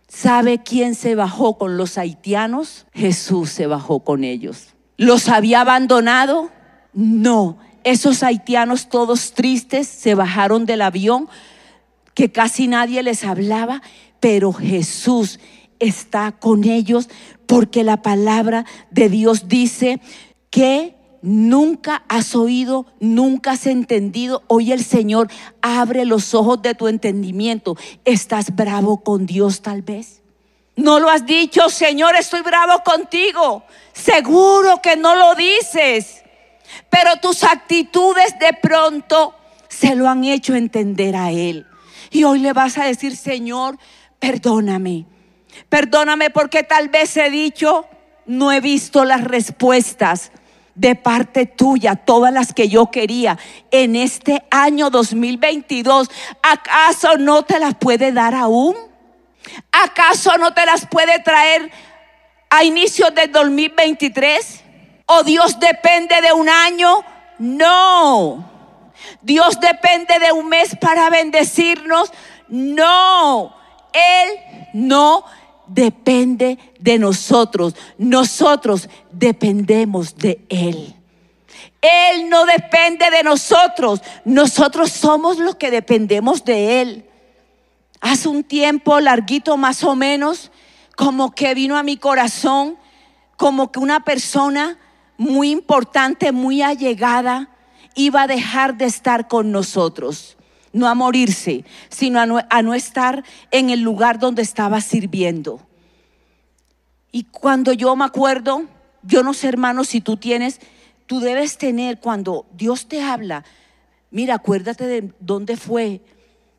¿Sabe 0.06 0.62
quién 0.62 0.94
se 0.94 1.14
bajó 1.14 1.56
con 1.56 1.78
los 1.78 1.96
haitianos? 1.96 2.84
Jesús 2.92 3.48
se 3.48 3.66
bajó 3.66 4.00
con 4.00 4.22
ellos. 4.22 4.74
¿Los 4.98 5.30
había 5.30 5.62
abandonado? 5.62 6.50
No, 6.92 7.56
esos 7.84 8.22
haitianos 8.22 8.90
todos 8.90 9.32
tristes 9.32 9.88
se 9.88 10.14
bajaron 10.14 10.66
del 10.66 10.82
avión, 10.82 11.28
que 12.14 12.30
casi 12.30 12.68
nadie 12.68 13.02
les 13.02 13.24
hablaba, 13.24 13.82
pero 14.20 14.52
Jesús 14.52 15.40
está 15.78 16.32
con 16.32 16.64
ellos 16.64 17.08
porque 17.46 17.84
la 17.84 18.02
palabra 18.02 18.64
de 18.90 19.08
Dios 19.08 19.48
dice 19.48 20.00
que 20.50 20.94
nunca 21.22 22.04
has 22.08 22.34
oído, 22.34 22.86
nunca 23.00 23.52
has 23.52 23.66
entendido. 23.66 24.42
Hoy 24.46 24.72
el 24.72 24.84
Señor 24.84 25.28
abre 25.60 26.04
los 26.04 26.34
ojos 26.34 26.62
de 26.62 26.74
tu 26.74 26.88
entendimiento. 26.88 27.76
¿Estás 28.04 28.54
bravo 28.54 29.02
con 29.02 29.26
Dios 29.26 29.62
tal 29.62 29.82
vez? 29.82 30.22
No 30.76 30.98
lo 31.00 31.08
has 31.08 31.26
dicho, 31.26 31.68
Señor, 31.68 32.16
estoy 32.16 32.42
bravo 32.42 32.82
contigo. 32.84 33.64
Seguro 33.92 34.80
que 34.82 34.96
no 34.96 35.14
lo 35.14 35.34
dices 35.34 36.24
pero 36.90 37.16
tus 37.16 37.44
actitudes 37.44 38.38
de 38.38 38.52
pronto 38.52 39.34
se 39.68 39.94
lo 39.94 40.08
han 40.08 40.24
hecho 40.24 40.54
entender 40.54 41.16
a 41.16 41.30
Él. 41.30 41.66
Y 42.14 42.22
hoy 42.22 42.38
le 42.38 42.52
vas 42.52 42.78
a 42.78 42.84
decir, 42.84 43.16
Señor, 43.16 43.76
perdóname. 44.20 45.04
Perdóname 45.68 46.30
porque 46.30 46.62
tal 46.62 46.88
vez 46.88 47.16
he 47.16 47.28
dicho, 47.28 47.88
no 48.24 48.52
he 48.52 48.60
visto 48.60 49.04
las 49.04 49.24
respuestas. 49.24 50.30
de 50.76 50.96
parte 50.96 51.46
tuya, 51.46 51.94
todas 51.94 52.32
las 52.32 52.52
que 52.52 52.68
yo 52.68 52.90
quería 52.90 53.38
en 53.70 53.94
este 53.94 54.44
año 54.50 54.90
2022, 54.90 56.10
¿acaso 56.42 57.16
no 57.16 57.44
te 57.44 57.60
las 57.60 57.76
puede 57.76 58.10
dar 58.10 58.34
aún? 58.34 58.74
¿Acaso 59.70 60.36
no 60.36 60.52
te 60.52 60.66
las 60.66 60.84
puede 60.86 61.20
traer 61.20 61.70
a 62.50 62.64
inicios 62.64 63.14
del 63.14 63.30
2023? 63.30 64.64
¿O 65.06 65.22
Dios 65.22 65.60
depende 65.60 66.20
de 66.20 66.32
un 66.32 66.48
año? 66.48 67.04
No. 67.38 68.53
Dios 69.24 69.58
depende 69.58 70.18
de 70.18 70.32
un 70.32 70.48
mes 70.48 70.76
para 70.80 71.08
bendecirnos. 71.10 72.12
No. 72.48 73.56
Él 73.92 74.70
no 74.74 75.24
depende 75.66 76.58
de 76.78 76.98
nosotros. 76.98 77.74
Nosotros 77.96 78.88
dependemos 79.10 80.16
de 80.16 80.44
Él. 80.50 80.94
Él 81.80 82.28
no 82.28 82.44
depende 82.44 83.10
de 83.10 83.22
nosotros. 83.22 84.02
Nosotros 84.24 84.90
somos 84.90 85.38
los 85.38 85.56
que 85.56 85.70
dependemos 85.70 86.44
de 86.44 86.82
Él. 86.82 87.04
Hace 88.00 88.28
un 88.28 88.44
tiempo 88.44 89.00
larguito 89.00 89.56
más 89.56 89.82
o 89.84 89.96
menos, 89.96 90.50
como 90.96 91.34
que 91.34 91.54
vino 91.54 91.78
a 91.78 91.82
mi 91.82 91.96
corazón, 91.96 92.76
como 93.36 93.72
que 93.72 93.78
una 93.78 94.00
persona 94.00 94.78
muy 95.16 95.50
importante, 95.50 96.30
muy 96.32 96.60
allegada, 96.60 97.48
iba 97.94 98.22
a 98.22 98.26
dejar 98.26 98.76
de 98.76 98.86
estar 98.86 99.28
con 99.28 99.52
nosotros. 99.52 100.36
No 100.72 100.88
a 100.88 100.94
morirse, 100.94 101.64
sino 101.88 102.18
a 102.20 102.62
no, 102.62 102.74
estar 102.74 103.24
en 103.52 103.70
el 103.70 103.80
lugar 103.80 104.18
donde 104.18 104.42
estaba 104.42 104.80
sirviendo. 104.80 105.60
Y 107.12 107.24
cuando 107.24 107.72
yo 107.72 107.94
me 107.94 108.04
acuerdo, 108.04 108.64
yo 109.02 109.22
no 109.22 109.34
sé 109.34 109.48
hermano 109.48 109.84
si 109.84 110.00
tú 110.00 110.16
tienes, 110.16 110.60
tú 111.06 111.20
debes 111.20 111.58
tener 111.58 112.00
cuando 112.00 112.46
Dios 112.52 112.88
te 112.88 113.02
habla, 113.02 113.44
mira, 114.10 114.34
acuérdate 114.34 114.86
de 114.86 115.12
dónde 115.20 115.56
fue. 115.56 116.00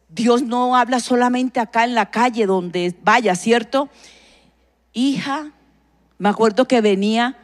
Dios 0.07 0.43
no 0.43 0.77
habla 0.77 1.01
solamente 1.01 1.59
acá 1.59 1.83
en 1.83 1.93
la 1.93 2.09
calle 2.09 2.45
donde 2.45 2.95
vaya, 3.03 3.35
¿cierto? 3.35 3.89
Hija, 4.93 5.51
me 6.17 6.29
acuerdo 6.29 6.69
que 6.69 6.79
venía 6.79 7.37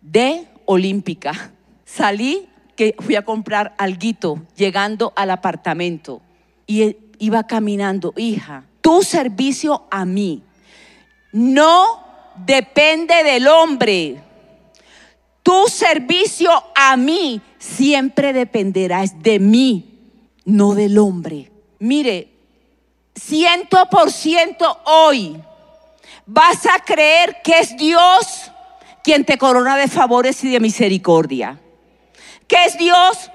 de 0.00 0.48
Olímpica. 0.64 1.52
Salí 1.84 2.48
que 2.76 2.94
fui 2.98 3.16
a 3.16 3.24
comprar 3.24 3.74
alguito 3.78 4.42
llegando 4.56 5.12
al 5.16 5.30
apartamento 5.30 6.20
y 6.66 6.96
iba 7.18 7.46
caminando, 7.46 8.14
hija, 8.16 8.64
tu 8.80 9.02
servicio 9.02 9.84
a 9.90 10.04
mí 10.04 10.42
no 11.32 12.04
depende 12.36 13.22
del 13.24 13.48
hombre. 13.48 14.22
Tu 15.42 15.66
servicio 15.66 16.50
a 16.74 16.96
mí 16.96 17.40
siempre 17.58 18.32
dependerá 18.32 19.04
de 19.04 19.38
mí, 19.40 19.98
no 20.44 20.74
del 20.74 20.98
hombre. 20.98 21.50
Mire, 21.80 22.28
ciento 23.14 23.88
por 23.90 24.12
ciento 24.12 24.78
hoy 24.84 25.36
vas 26.26 26.66
a 26.66 26.78
creer 26.84 27.38
que 27.42 27.58
es 27.58 27.76
Dios 27.76 28.52
quien 29.02 29.24
te 29.24 29.36
corona 29.36 29.76
de 29.76 29.88
favores 29.88 30.44
y 30.44 30.50
de 30.50 30.60
misericordia. 30.60 31.58
Que 32.52 32.66
es 32.66 32.76
Dios 32.76 33.30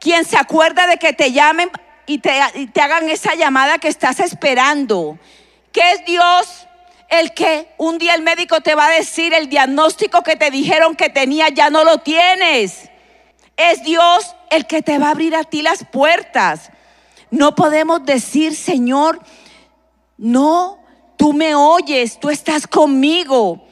quien 0.00 0.24
se 0.24 0.38
acuerda 0.38 0.86
de 0.86 0.96
que 0.96 1.12
te 1.12 1.30
llamen 1.30 1.70
y 2.06 2.20
te, 2.20 2.40
y 2.54 2.68
te 2.68 2.80
hagan 2.80 3.10
esa 3.10 3.34
llamada 3.34 3.76
que 3.76 3.88
estás 3.88 4.18
esperando. 4.18 5.18
Que 5.72 5.92
es 5.92 6.06
Dios 6.06 6.66
el 7.10 7.34
que 7.34 7.68
un 7.76 7.98
día 7.98 8.14
el 8.14 8.22
médico 8.22 8.62
te 8.62 8.74
va 8.74 8.86
a 8.86 8.92
decir 8.92 9.34
el 9.34 9.50
diagnóstico 9.50 10.22
que 10.22 10.36
te 10.36 10.50
dijeron 10.50 10.96
que 10.96 11.10
tenía 11.10 11.50
ya 11.50 11.68
no 11.68 11.84
lo 11.84 11.98
tienes. 11.98 12.88
Es 13.58 13.82
Dios 13.82 14.34
el 14.48 14.66
que 14.66 14.80
te 14.80 14.96
va 14.98 15.08
a 15.08 15.10
abrir 15.10 15.36
a 15.36 15.44
ti 15.44 15.60
las 15.60 15.84
puertas. 15.84 16.70
No 17.30 17.54
podemos 17.54 18.06
decir, 18.06 18.56
Señor, 18.56 19.20
no, 20.16 20.82
tú 21.18 21.34
me 21.34 21.54
oyes, 21.54 22.18
tú 22.18 22.30
estás 22.30 22.66
conmigo. 22.66 23.68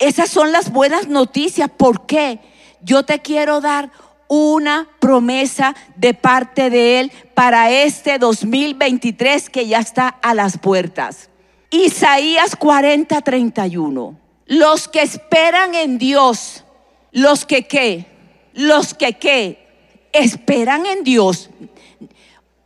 Esas 0.00 0.30
son 0.30 0.50
las 0.50 0.72
buenas 0.72 1.06
noticias. 1.06 1.70
¿Por 1.70 2.06
qué? 2.06 2.40
Yo 2.84 3.02
te 3.02 3.20
quiero 3.20 3.60
dar 3.60 3.90
una 4.28 4.88
promesa 5.00 5.74
de 5.96 6.14
parte 6.14 6.70
de 6.70 7.00
Él 7.00 7.12
para 7.34 7.70
este 7.70 8.18
2023 8.18 9.48
que 9.48 9.66
ya 9.66 9.78
está 9.78 10.08
a 10.08 10.34
las 10.34 10.58
puertas. 10.58 11.30
Isaías 11.70 12.56
40, 12.56 13.20
31. 13.20 14.18
Los 14.46 14.88
que 14.88 15.02
esperan 15.02 15.74
en 15.74 15.98
Dios, 15.98 16.64
los 17.10 17.46
que 17.46 17.66
qué, 17.66 18.06
los 18.52 18.92
que 18.92 19.14
qué, 19.14 20.08
esperan 20.12 20.84
en 20.84 21.04
Dios. 21.04 21.50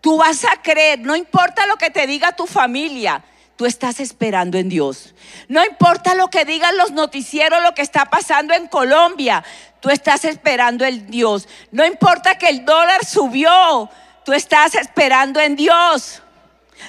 Tú 0.01 0.17
vas 0.17 0.45
a 0.45 0.61
creer, 0.63 1.01
no 1.01 1.15
importa 1.17 1.67
lo 1.67 1.77
que 1.77 1.91
te 1.91 2.07
diga 2.07 2.35
tu 2.35 2.47
familia, 2.47 3.25
tú 3.59 3.67
estás 3.67 3.99
esperando 3.99 4.57
en 4.57 4.69
Dios. 4.69 5.17
No 5.49 5.65
importa 5.65 6.15
lo 6.15 6.29
que 6.29 6.45
digan 6.45 6.79
los 6.79 6.93
noticieros, 6.93 7.61
lo 7.61 7.75
que 7.75 7.83
está 7.83 8.05
pasando 8.05 8.55
en 8.55 8.69
Colombia, 8.69 9.45
tú 9.81 9.91
estás 9.91 10.25
esperando 10.25 10.85
en 10.85 11.11
Dios. 11.11 11.49
No 11.73 11.85
importa 11.85 12.39
que 12.39 12.49
el 12.49 12.65
dólar 12.65 13.05
subió, 13.05 13.91
tú 14.25 14.33
estás 14.33 14.77
esperando 14.77 15.41
en 15.41 15.57
Dios. 15.57 16.23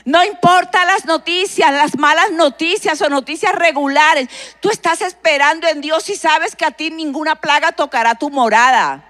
No 0.06 0.24
importa 0.24 0.86
las 0.86 1.06
noticias, 1.06 1.72
las 1.72 1.98
malas 1.98 2.30
noticias 2.34 3.02
o 3.02 3.10
noticias 3.10 3.56
regulares. 3.56 4.30
Tú 4.60 4.70
estás 4.70 5.02
esperando 5.02 5.68
en 5.68 5.82
Dios 5.82 6.08
y 6.12 6.16
sabes 6.16 6.56
que 6.56 6.66
a 6.66 6.72
ti 6.72 6.92
ninguna 6.92 7.36
plaga 7.38 7.72
tocará 7.72 8.14
tu 8.14 8.30
morada. 8.30 9.04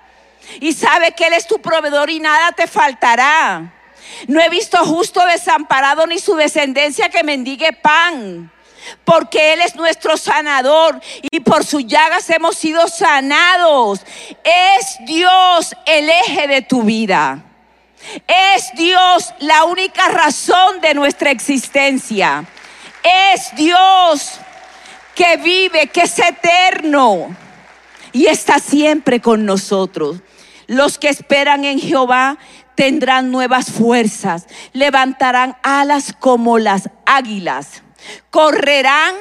Y 0.61 0.71
sabe 0.71 1.11
que 1.11 1.27
Él 1.27 1.33
es 1.33 1.45
tu 1.45 1.59
proveedor 1.59 2.09
y 2.09 2.21
nada 2.21 2.53
te 2.53 2.67
faltará. 2.67 3.73
No 4.27 4.41
he 4.41 4.49
visto 4.49 4.77
justo 4.85 5.25
desamparado 5.25 6.05
ni 6.07 6.19
su 6.19 6.35
descendencia 6.35 7.09
que 7.09 7.23
mendigue 7.23 7.73
pan. 7.73 8.51
Porque 9.05 9.53
Él 9.53 9.61
es 9.61 9.75
nuestro 9.75 10.17
sanador 10.17 10.99
y 11.29 11.41
por 11.41 11.65
sus 11.65 11.85
llagas 11.85 12.29
hemos 12.29 12.55
sido 12.57 12.87
sanados. 12.87 14.01
Es 14.43 14.97
Dios 15.05 15.75
el 15.85 16.09
eje 16.09 16.47
de 16.47 16.61
tu 16.61 16.83
vida. 16.83 17.43
Es 18.27 18.71
Dios 18.75 19.33
la 19.39 19.65
única 19.65 20.07
razón 20.07 20.79
de 20.81 20.93
nuestra 20.93 21.31
existencia. 21.31 22.45
Es 23.03 23.55
Dios 23.55 24.39
que 25.13 25.37
vive, 25.37 25.87
que 25.87 26.01
es 26.01 26.17
eterno 26.17 27.35
y 28.11 28.27
está 28.27 28.59
siempre 28.59 29.19
con 29.19 29.45
nosotros. 29.45 30.17
Los 30.67 30.97
que 30.97 31.09
esperan 31.09 31.65
en 31.65 31.79
Jehová 31.79 32.37
tendrán 32.79 33.29
nuevas 33.29 33.69
fuerzas, 33.71 34.47
levantarán 34.71 35.57
alas 35.63 36.15
como 36.17 36.59
las 36.59 36.89
águilas, 37.05 37.83
correrán 38.29 39.15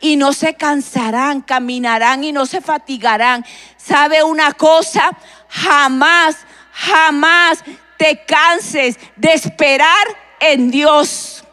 y 0.00 0.16
no 0.16 0.32
se 0.32 0.54
cansarán, 0.54 1.42
caminarán 1.42 2.24
y 2.24 2.32
no 2.32 2.46
se 2.46 2.62
fatigarán. 2.62 3.44
¿Sabe 3.76 4.22
una 4.22 4.54
cosa? 4.54 5.10
Jamás, 5.50 6.38
jamás 6.72 7.62
te 7.98 8.24
canses 8.24 8.98
de 9.16 9.34
esperar 9.34 10.06
en 10.40 10.70
Dios. 10.70 11.44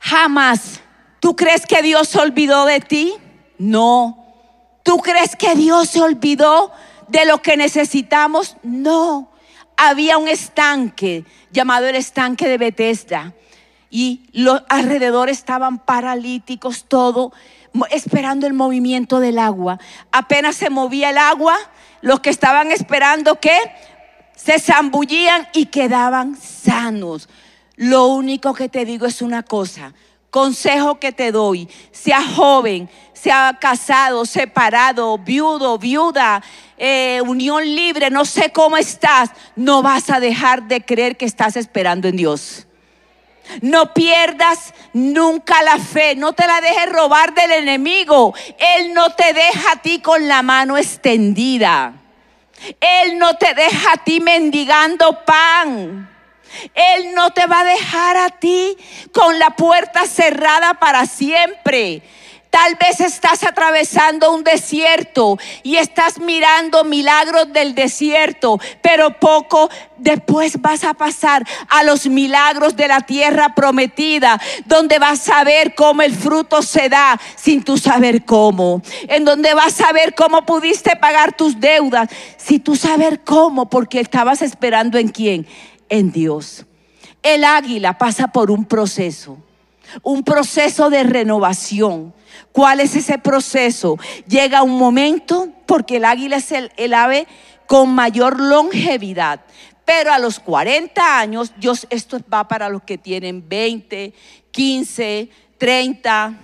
Jamás. 0.00 0.80
¿Tú 1.18 1.34
crees 1.34 1.64
que 1.64 1.80
Dios 1.80 2.08
se 2.08 2.18
olvidó 2.18 2.66
de 2.66 2.80
ti? 2.80 3.14
No. 3.56 4.22
¿Tú 4.82 4.98
crees 4.98 5.34
que 5.34 5.54
Dios 5.54 5.88
se 5.88 6.02
olvidó 6.02 6.72
de 7.08 7.24
lo 7.24 7.40
que 7.40 7.56
necesitamos? 7.56 8.58
No. 8.62 9.29
Había 9.82 10.18
un 10.18 10.28
estanque 10.28 11.24
llamado 11.50 11.86
el 11.86 11.96
estanque 11.96 12.46
de 12.46 12.58
Bethesda 12.58 13.32
y 13.88 14.28
los 14.34 14.62
alrededor 14.68 15.30
estaban 15.30 15.78
paralíticos, 15.78 16.84
todo 16.84 17.32
esperando 17.90 18.46
el 18.46 18.52
movimiento 18.52 19.20
del 19.20 19.38
agua. 19.38 19.80
Apenas 20.12 20.56
se 20.56 20.68
movía 20.68 21.08
el 21.08 21.16
agua, 21.16 21.56
los 22.02 22.20
que 22.20 22.28
estaban 22.28 22.72
esperando 22.72 23.40
que 23.40 23.56
se 24.36 24.58
zambullían 24.58 25.48
y 25.54 25.64
quedaban 25.64 26.36
sanos. 26.36 27.30
Lo 27.76 28.08
único 28.08 28.52
que 28.52 28.68
te 28.68 28.84
digo 28.84 29.06
es 29.06 29.22
una 29.22 29.44
cosa, 29.44 29.94
consejo 30.30 30.98
que 30.98 31.12
te 31.12 31.32
doy, 31.32 31.68
sea 31.90 32.22
joven, 32.22 32.88
sea 33.12 33.58
casado, 33.60 34.24
separado, 34.24 35.18
viudo, 35.18 35.78
viuda, 35.78 36.42
eh, 36.78 37.20
unión 37.26 37.64
libre, 37.64 38.10
no 38.10 38.24
sé 38.24 38.50
cómo 38.50 38.76
estás, 38.76 39.30
no 39.56 39.82
vas 39.82 40.08
a 40.08 40.20
dejar 40.20 40.62
de 40.62 40.82
creer 40.82 41.16
que 41.16 41.26
estás 41.26 41.56
esperando 41.56 42.08
en 42.08 42.16
Dios. 42.16 42.66
No 43.62 43.92
pierdas 43.92 44.72
nunca 44.92 45.62
la 45.62 45.78
fe, 45.78 46.14
no 46.14 46.32
te 46.32 46.46
la 46.46 46.60
dejes 46.60 46.90
robar 46.90 47.34
del 47.34 47.50
enemigo. 47.50 48.32
Él 48.76 48.94
no 48.94 49.10
te 49.10 49.32
deja 49.32 49.72
a 49.72 49.82
ti 49.82 50.00
con 50.00 50.28
la 50.28 50.42
mano 50.42 50.78
extendida. 50.78 51.94
Él 52.80 53.18
no 53.18 53.34
te 53.34 53.54
deja 53.54 53.94
a 53.94 54.04
ti 54.04 54.20
mendigando 54.20 55.24
pan. 55.24 56.09
Él 56.74 57.14
no 57.14 57.30
te 57.30 57.46
va 57.46 57.60
a 57.60 57.64
dejar 57.64 58.16
a 58.16 58.30
ti 58.30 58.76
con 59.12 59.38
la 59.38 59.50
puerta 59.50 60.06
cerrada 60.06 60.74
para 60.74 61.06
siempre. 61.06 62.02
Tal 62.50 62.74
vez 62.74 62.98
estás 63.00 63.44
atravesando 63.44 64.32
un 64.32 64.42
desierto 64.42 65.38
y 65.62 65.76
estás 65.76 66.18
mirando 66.18 66.82
milagros 66.82 67.52
del 67.52 67.76
desierto, 67.76 68.58
pero 68.82 69.20
poco 69.20 69.70
después 69.98 70.60
vas 70.60 70.82
a 70.82 70.94
pasar 70.94 71.46
a 71.68 71.84
los 71.84 72.06
milagros 72.06 72.74
de 72.74 72.88
la 72.88 73.02
tierra 73.02 73.54
prometida, 73.54 74.40
donde 74.64 74.98
vas 74.98 75.28
a 75.28 75.44
ver 75.44 75.76
cómo 75.76 76.02
el 76.02 76.12
fruto 76.12 76.60
se 76.62 76.88
da 76.88 77.20
sin 77.36 77.62
tú 77.62 77.78
saber 77.78 78.24
cómo, 78.24 78.82
en 79.06 79.24
donde 79.24 79.54
vas 79.54 79.80
a 79.80 79.92
ver 79.92 80.16
cómo 80.16 80.44
pudiste 80.44 80.96
pagar 80.96 81.36
tus 81.36 81.60
deudas, 81.60 82.08
sin 82.36 82.60
tú 82.64 82.74
saber 82.74 83.20
cómo, 83.22 83.70
porque 83.70 84.00
estabas 84.00 84.42
esperando 84.42 84.98
en 84.98 85.08
quién, 85.08 85.46
en 85.90 86.10
Dios. 86.10 86.64
El 87.22 87.44
águila 87.44 87.98
pasa 87.98 88.28
por 88.28 88.50
un 88.50 88.64
proceso, 88.64 89.36
un 90.02 90.24
proceso 90.24 90.88
de 90.88 91.02
renovación 91.02 92.14
¿Cuál 92.52 92.80
es 92.80 92.96
ese 92.96 93.18
proceso? 93.18 93.98
Llega 94.26 94.62
un 94.62 94.76
momento, 94.76 95.48
porque 95.66 95.96
el 95.96 96.04
águila 96.04 96.36
es 96.36 96.52
el, 96.52 96.94
ave 96.94 97.26
con 97.66 97.90
mayor 97.94 98.40
longevidad, 98.40 99.42
pero 99.84 100.12
a 100.12 100.18
los 100.18 100.40
40 100.40 101.20
años, 101.20 101.52
Dios, 101.58 101.86
esto 101.90 102.20
va 102.32 102.48
para 102.48 102.68
los 102.68 102.82
que 102.82 102.98
tienen 102.98 103.48
20, 103.48 104.12
15, 104.50 105.28
30, 105.58 106.38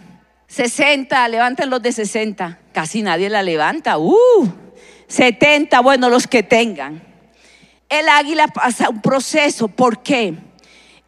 60, 0.46 1.28
levanten 1.28 1.70
los 1.70 1.82
de 1.82 1.92
60. 1.92 2.60
Casi 2.72 3.02
nadie 3.02 3.28
la 3.28 3.42
levanta. 3.42 3.98
Uh, 3.98 4.48
70, 5.08 5.80
bueno, 5.80 6.08
los 6.08 6.26
que 6.26 6.42
tengan. 6.42 7.02
El 7.88 8.08
águila 8.08 8.48
pasa 8.48 8.88
un 8.88 9.00
proceso. 9.00 9.68
¿Por 9.68 10.02
qué? 10.02 10.34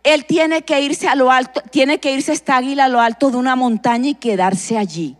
Él 0.04 0.24
tiene 0.24 0.62
que 0.62 0.80
irse 0.80 1.08
a 1.08 1.14
lo 1.14 1.30
alto, 1.30 1.60
tiene 1.70 1.98
que 1.98 2.12
irse 2.12 2.32
esta 2.32 2.56
águila 2.56 2.84
a 2.84 2.88
lo 2.88 3.00
alto 3.00 3.30
de 3.30 3.36
una 3.36 3.56
montaña 3.56 4.10
y 4.10 4.14
quedarse 4.14 4.78
allí. 4.78 5.16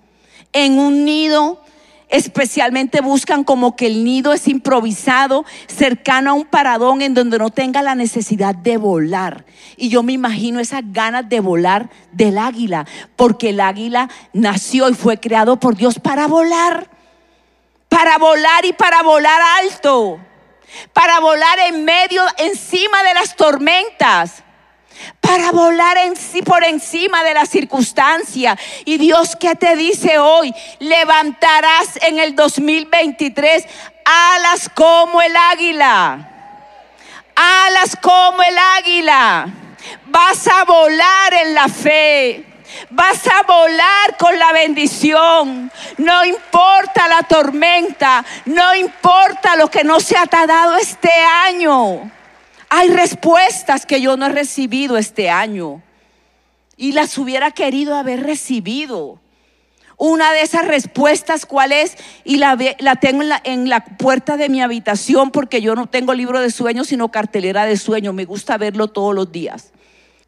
En 0.53 0.79
un 0.79 1.05
nido, 1.05 1.63
especialmente 2.09 3.01
buscan 3.01 3.45
como 3.45 3.77
que 3.77 3.87
el 3.87 4.05
nido 4.05 4.33
es 4.33 4.49
improvisado, 4.49 5.45
cercano 5.67 6.31
a 6.31 6.35
un 6.35 6.47
paradón 6.47 7.03
en 7.03 7.13
donde 7.13 7.39
no 7.39 7.51
tenga 7.51 7.83
la 7.83 7.95
necesidad 7.95 8.55
de 8.55 8.77
volar. 8.77 9.45
Y 9.77 9.89
yo 9.89 10.03
me 10.03 10.13
imagino 10.13 10.61
esas 10.61 10.83
ganas 10.87 11.29
de 11.29 11.41
volar 11.41 11.91
del 12.13 12.39
águila, 12.39 12.87
porque 13.17 13.51
el 13.51 13.61
águila 13.61 14.09
nació 14.33 14.89
y 14.89 14.95
fue 14.95 15.19
creado 15.19 15.59
por 15.61 15.77
Dios 15.77 15.99
para 15.99 16.29
volar, 16.29 16.89
para 17.89 18.17
volar 18.17 18.65
y 18.65 18.73
para 18.73 19.03
volar 19.03 19.41
alto, 19.63 20.19
para 20.93 21.21
volar 21.21 21.59
en 21.61 21.85
medio, 21.85 22.25
encima 22.39 23.03
de 23.03 23.15
las 23.15 23.37
tormentas 23.37 24.43
para 25.21 25.53
volar 25.53 25.97
en 25.99 26.15
por 26.45 26.65
encima 26.65 27.23
de 27.23 27.35
la 27.35 27.47
circunstancia. 27.47 28.59
Y 28.85 28.99
Dios, 28.99 29.37
¿qué 29.37 29.55
te 29.55 29.77
dice 29.77 30.19
hoy? 30.19 30.55
Levantarás 30.79 31.99
en 32.03 32.19
el 32.19 32.35
2023 32.35 33.65
alas 34.05 34.71
como 34.75 35.21
el 35.21 35.37
águila. 35.37 36.29
Alas 37.35 37.97
como 38.01 38.43
el 38.43 38.59
águila. 38.59 39.47
Vas 40.07 40.47
a 40.49 40.65
volar 40.65 41.35
en 41.35 41.55
la 41.55 41.69
fe. 41.69 42.48
Vas 42.91 43.27
a 43.27 43.43
volar 43.43 44.17
con 44.19 44.39
la 44.39 44.53
bendición. 44.53 45.71
No 45.97 46.25
importa 46.25 47.09
la 47.09 47.23
tormenta. 47.23 48.25
No 48.47 48.75
importa 48.75 49.57
lo 49.57 49.71
que 49.71 49.85
no 49.85 50.01
se 50.01 50.17
ha 50.17 50.27
dado 50.27 50.77
este 50.77 51.11
año. 51.47 52.11
Hay 52.71 52.91
respuestas 52.91 53.87
que 53.87 54.01
yo 54.01 54.17
no 54.17 54.27
he 54.27 54.31
recibido 54.31 54.97
este 54.97 55.31
año 55.31 55.83
y 56.77 56.93
las 56.93 57.17
hubiera 57.19 57.51
querido 57.51 57.97
haber 57.97 58.23
recibido. 58.23 59.21
Una 59.97 60.33
de 60.33 60.43
esas 60.43 60.65
respuestas, 60.67 61.45
¿cuál 61.45 61.73
es? 61.73 61.97
Y 62.25 62.37
la, 62.37 62.57
la 62.79 62.97
tengo 62.97 63.23
en 63.23 63.29
la, 63.29 63.41
en 63.43 63.69
la, 63.69 63.85
puerta 63.85 64.37
de 64.37 64.49
mi 64.49 64.63
habitación 64.63 65.33
porque 65.33 65.61
yo 65.61 65.75
no 65.75 65.89
tengo 65.89 66.15
libro 66.15 66.41
de 66.41 66.53
sueños, 66.53 66.87
sino 66.87 67.11
cartelera 67.11 67.65
de 67.65 67.77
sueños. 67.77 68.15
Me 68.15 68.25
gusta 68.25 68.57
verlo 68.59 68.87
todos 68.89 69.13
los 69.13 69.33
días. 69.33 69.73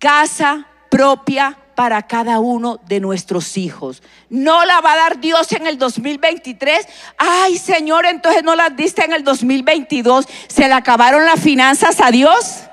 Casa 0.00 0.66
propia 0.90 1.56
para 1.80 2.02
cada 2.02 2.40
uno 2.40 2.78
de 2.88 3.00
nuestros 3.00 3.56
hijos. 3.56 4.02
No 4.28 4.66
la 4.66 4.82
va 4.82 4.92
a 4.92 4.96
dar 4.96 5.18
Dios 5.18 5.50
en 5.52 5.66
el 5.66 5.78
2023. 5.78 6.86
Ay, 7.16 7.56
Señor, 7.56 8.04
entonces 8.04 8.44
no 8.44 8.54
las 8.54 8.76
diste 8.76 9.02
en 9.02 9.14
el 9.14 9.24
2022. 9.24 10.26
¿Se 10.46 10.68
le 10.68 10.74
acabaron 10.74 11.24
las 11.24 11.40
finanzas 11.40 11.98
a 12.02 12.10
Dios? 12.10 12.64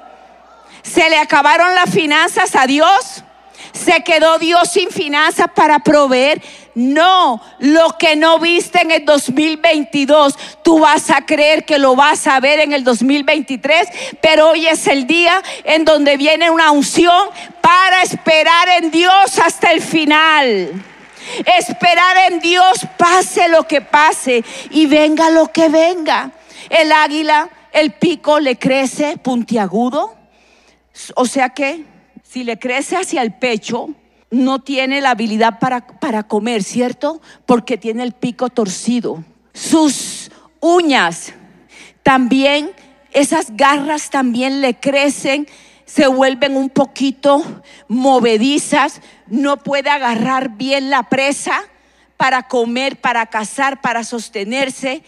¿Se 0.83 1.09
le 1.09 1.15
acabaron 1.19 1.73
las 1.73 1.89
finanzas 1.89 2.53
a 2.57 2.67
Dios? 2.67 3.23
¿Se 3.71 4.03
quedó 4.03 4.39
Dios 4.39 4.69
sin 4.69 4.89
finanzas 4.89 5.47
para 5.55 5.79
proveer? 5.79 6.41
No, 6.77 7.41
lo 7.57 7.97
que 7.97 8.15
no 8.15 8.37
viste 8.37 8.79
en 8.83 8.91
el 8.91 9.03
2022, 9.03 10.37
tú 10.63 10.77
vas 10.77 11.09
a 11.09 11.25
creer 11.25 11.65
que 11.65 11.79
lo 11.79 11.95
vas 11.95 12.27
a 12.27 12.39
ver 12.39 12.59
en 12.59 12.71
el 12.71 12.83
2023, 12.83 13.87
pero 14.21 14.49
hoy 14.49 14.67
es 14.67 14.85
el 14.85 15.07
día 15.07 15.41
en 15.63 15.85
donde 15.85 16.17
viene 16.17 16.51
una 16.51 16.69
unción 16.69 17.29
para 17.61 18.03
esperar 18.03 18.69
en 18.77 18.91
Dios 18.91 19.39
hasta 19.43 19.71
el 19.71 19.81
final. 19.81 20.71
Esperar 21.57 22.31
en 22.31 22.41
Dios, 22.41 22.85
pase 22.95 23.47
lo 23.47 23.63
que 23.63 23.81
pase 23.81 24.45
y 24.69 24.85
venga 24.85 25.31
lo 25.31 25.51
que 25.51 25.69
venga. 25.69 26.29
El 26.69 26.91
águila, 26.91 27.49
el 27.71 27.93
pico 27.93 28.39
le 28.39 28.55
crece 28.55 29.17
puntiagudo, 29.17 30.15
o 31.15 31.25
sea 31.25 31.49
que 31.49 31.85
si 32.21 32.43
le 32.43 32.59
crece 32.59 32.97
hacia 32.97 33.23
el 33.23 33.33
pecho, 33.33 33.89
no 34.29 34.59
tiene 34.59 35.01
la 35.01 35.11
habilidad 35.11 35.59
para, 35.59 35.85
para 35.85 36.23
comer, 36.23 36.63
¿cierto? 36.63 37.21
Porque 37.45 37.77
tiene 37.77 38.03
el 38.03 38.13
pico 38.13 38.49
torcido. 38.49 39.23
Sus 39.53 40.31
uñas 40.59 41.33
también, 42.03 42.71
esas 43.11 43.55
garras 43.55 44.09
también 44.09 44.61
le 44.61 44.75
crecen, 44.75 45.47
se 45.85 46.07
vuelven 46.07 46.57
un 46.57 46.69
poquito 46.69 47.41
movedizas, 47.87 49.01
no 49.27 49.57
puede 49.57 49.89
agarrar 49.89 50.49
bien 50.49 50.89
la 50.89 51.03
presa 51.03 51.63
para 52.17 52.47
comer, 52.47 52.99
para 52.99 53.27
cazar, 53.27 53.79
para 53.79 54.03
sostenerse 54.03 55.03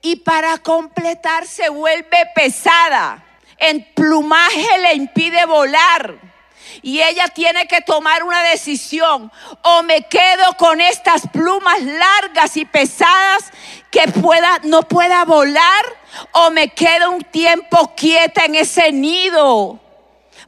y 0.00 0.16
para 0.16 0.58
completar 0.58 1.46
se 1.46 1.68
vuelve 1.68 2.16
pesada. 2.34 3.24
En 3.58 3.86
plumaje 3.94 4.66
le 4.80 4.94
impide 4.94 5.44
volar 5.46 6.31
y 6.80 7.02
ella 7.02 7.28
tiene 7.28 7.66
que 7.66 7.80
tomar 7.80 8.22
una 8.22 8.42
decisión. 8.42 9.30
O 9.62 9.82
me 9.82 10.02
quedo 10.02 10.54
con 10.56 10.80
estas 10.80 11.22
plumas 11.32 11.82
largas 11.82 12.56
y 12.56 12.64
pesadas 12.64 13.50
que 13.90 14.08
pueda, 14.08 14.60
no 14.64 14.82
pueda 14.82 15.24
volar, 15.24 15.84
o 16.32 16.50
me 16.50 16.68
quedo 16.68 17.10
un 17.10 17.22
tiempo 17.22 17.92
quieta 17.94 18.44
en 18.44 18.54
ese 18.54 18.92
nido 18.92 19.80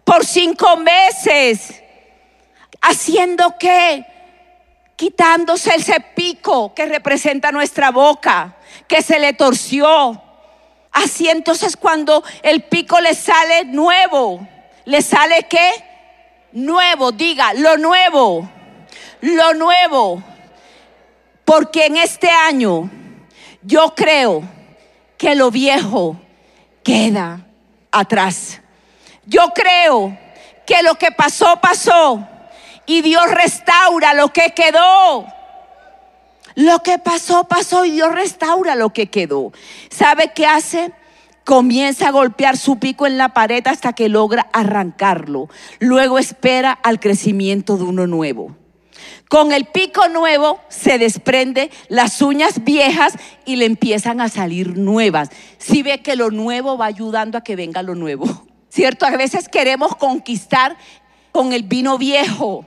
por 0.05 0.25
cinco 0.25 0.77
meses. 0.77 1.83
¿Haciendo 2.81 3.57
qué? 3.59 4.07
Quitándose 4.97 5.75
ese 5.75 6.01
pico 6.15 6.75
que 6.75 6.87
representa 6.87 7.51
nuestra 7.51 7.91
boca, 7.91 8.57
que 8.87 9.03
se 9.03 9.19
le 9.19 9.33
torció. 9.33 10.23
Así 10.93 11.29
entonces 11.29 11.77
cuando 11.77 12.23
el 12.43 12.63
pico 12.65 13.01
le 13.01 13.15
sale 13.15 13.65
nuevo, 13.65 14.47
¿le 14.85 15.03
sale 15.03 15.45
qué? 15.49 15.84
Nuevo, 16.55 17.13
diga, 17.13 17.53
lo 17.53 17.77
nuevo, 17.77 18.49
lo 19.21 19.55
nuevo. 19.55 20.23
Porque 21.45 21.87
en 21.87 21.99
este 21.99 22.31
año 22.31 22.89
yo 23.63 23.95
creo 23.95 24.43
que 25.19 25.35
lo 25.35 25.51
viejo 25.51 26.17
queda 26.83 27.47
atrás. 27.93 28.61
Yo 29.27 29.53
creo 29.55 30.17
que 30.67 30.83
lo 30.83 30.95
que 30.95 31.13
pasó, 31.13 31.61
pasó. 31.61 32.27
Y 32.87 33.03
Dios 33.03 33.31
restaura 33.31 34.15
lo 34.15 34.33
que 34.33 34.51
quedó. 34.51 35.27
Lo 36.55 36.79
que 36.81 36.99
pasó, 36.99 37.45
pasó 37.45 37.85
y 37.85 37.91
Dios 37.91 38.13
restaura 38.13 38.75
lo 38.75 38.91
que 38.91 39.11
quedó. 39.11 39.53
¿Sabe 39.91 40.33
qué 40.35 40.47
hace? 40.47 40.93
Comienza 41.45 42.09
a 42.09 42.13
golpear 42.13 42.57
su 42.57 42.79
pico 42.79 43.07
en 43.07 43.19
la 43.19 43.35
pared 43.35 43.67
hasta 43.67 43.93
que 43.93 44.09
logra 44.09 44.49
arrancarlo. 44.53 45.49
Luego 45.79 46.19
espera 46.19 46.73
al 46.73 47.01
crecimiento 47.01 47.77
de 47.77 47.85
uno 47.85 48.07
nuevo. 48.07 48.57
Con 49.29 49.53
el 49.53 49.65
pico 49.67 50.09
nuevo 50.09 50.61
se 50.69 50.99
desprende 50.99 51.71
las 51.89 52.23
uñas 52.23 52.65
viejas 52.65 53.15
y 53.45 53.57
le 53.57 53.65
empiezan 53.65 54.21
a 54.21 54.29
salir 54.29 54.79
nuevas. 54.79 55.31
Si 55.59 55.83
ve 55.83 56.03
que 56.03 56.17
lo 56.17 56.31
nuevo 56.31 56.79
va 56.79 56.87
ayudando 56.87 57.39
a 57.39 57.43
que 57.43 57.57
venga 57.57 57.83
lo 57.83 57.95
nuevo. 57.95 58.27
¿Cierto? 58.69 59.07
A 59.07 59.17
veces 59.17 59.49
queremos 59.49 59.95
conquistar 59.97 60.77
con 61.33 61.53
el 61.53 61.63
vino 61.63 61.99
viejo. 61.99 62.67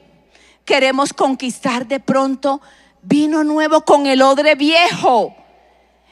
Queremos 0.66 1.14
conquistar 1.14 1.88
de 1.88 2.00
pronto 2.00 2.62
vino 3.02 3.44
nuevo 3.44 3.82
con 3.82 4.06
el 4.06 4.22
odre 4.22 4.56
viejo. 4.56 5.36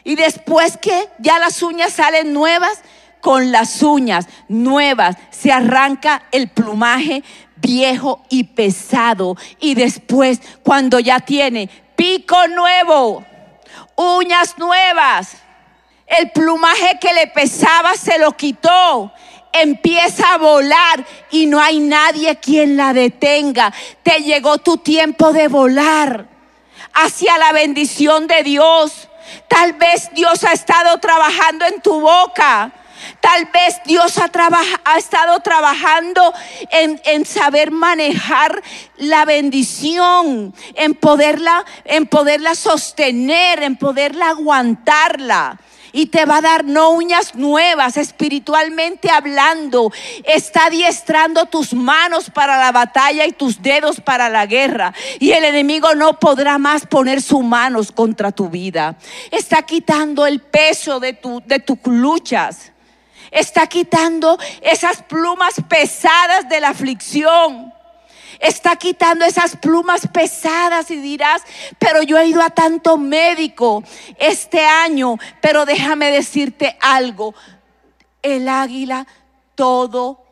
Y 0.05 0.15
después 0.15 0.77
que 0.77 1.09
ya 1.17 1.39
las 1.39 1.61
uñas 1.61 1.91
salen 1.91 2.31
nuevas, 2.31 2.79
con 3.19 3.51
las 3.51 3.81
uñas 3.81 4.27
nuevas 4.47 5.17
se 5.31 5.51
arranca 5.51 6.23
el 6.31 6.47
plumaje 6.47 7.23
viejo 7.55 8.21
y 8.29 8.43
pesado. 8.43 9.35
Y 9.59 9.73
después, 9.73 10.39
cuando 10.63 10.99
ya 10.99 11.19
tiene 11.19 11.69
pico 11.95 12.47
nuevo, 12.47 13.25
uñas 13.95 14.59
nuevas. 14.59 15.37
El 16.05 16.29
plumaje 16.29 16.99
que 17.01 17.11
le 17.13 17.25
pesaba 17.25 17.95
se 17.95 18.19
lo 18.19 18.33
quitó. 18.37 19.11
Empieza 19.51 20.33
a 20.33 20.37
volar 20.37 21.03
y 21.31 21.47
no 21.47 21.59
hay 21.59 21.79
nadie 21.79 22.35
quien 22.35 22.77
la 22.77 22.93
detenga. 22.93 23.73
Te 24.03 24.19
llegó 24.19 24.59
tu 24.59 24.77
tiempo 24.77 25.33
de 25.33 25.47
volar 25.47 26.27
hacia 26.93 27.39
la 27.39 27.53
bendición 27.53 28.27
de 28.27 28.43
Dios. 28.43 29.09
Tal 29.47 29.73
vez 29.73 30.09
Dios 30.13 30.43
ha 30.43 30.53
estado 30.53 30.97
trabajando 30.99 31.65
en 31.65 31.81
tu 31.81 31.99
boca. 32.01 32.71
Tal 33.19 33.45
vez 33.45 33.81
Dios 33.85 34.17
ha, 34.17 34.97
estado 34.97 35.39
trabajando 35.41 36.33
en, 36.71 36.99
en, 37.05 37.25
saber 37.25 37.69
manejar 37.69 38.63
la 38.97 39.25
bendición, 39.25 40.55
en 40.75 40.93
poderla, 40.95 41.65
en 41.83 42.07
poderla 42.07 42.55
sostener, 42.55 43.61
en 43.63 43.75
poderla 43.75 44.29
aguantarla 44.29 45.59
y 45.95 46.07
te 46.07 46.25
va 46.25 46.37
a 46.37 46.41
dar 46.41 46.65
no 46.65 46.89
uñas 46.89 47.35
nuevas, 47.35 47.95
espiritualmente 47.95 49.09
hablando. 49.09 49.93
Está 50.25 50.65
adiestrando 50.65 51.45
tus 51.45 51.73
manos 51.73 52.29
para 52.29 52.57
la 52.57 52.73
batalla 52.73 53.25
y 53.25 53.31
tus 53.31 53.61
dedos 53.61 54.01
para 54.01 54.27
la 54.27 54.45
guerra. 54.45 54.93
Y 55.19 55.31
el 55.31 55.45
enemigo 55.45 55.95
no 55.95 56.19
podrá 56.19 56.57
más 56.57 56.85
poner 56.85 57.21
sus 57.21 57.45
manos 57.45 57.93
contra 57.93 58.33
tu 58.33 58.49
vida. 58.49 58.97
Está 59.31 59.61
quitando 59.61 60.27
el 60.27 60.41
peso 60.41 60.99
de, 60.99 61.13
tu, 61.13 61.41
de 61.45 61.59
tus 61.59 61.77
luchas. 61.85 62.73
Está 63.31 63.65
quitando 63.67 64.37
esas 64.61 65.01
plumas 65.01 65.55
pesadas 65.69 66.49
de 66.49 66.59
la 66.59 66.69
aflicción 66.71 67.73
está 68.39 68.75
quitando 68.75 69.25
esas 69.25 69.55
plumas 69.57 70.07
pesadas 70.07 70.91
y 70.91 70.97
dirás, 70.97 71.41
pero 71.79 72.01
yo 72.03 72.17
he 72.17 72.27
ido 72.27 72.41
a 72.41 72.49
tanto 72.49 72.97
médico 72.97 73.83
este 74.17 74.65
año, 74.65 75.17
pero 75.41 75.65
déjame 75.65 76.11
decirte 76.11 76.77
algo, 76.81 77.33
el 78.21 78.49
águila 78.49 79.05
todo 79.55 80.25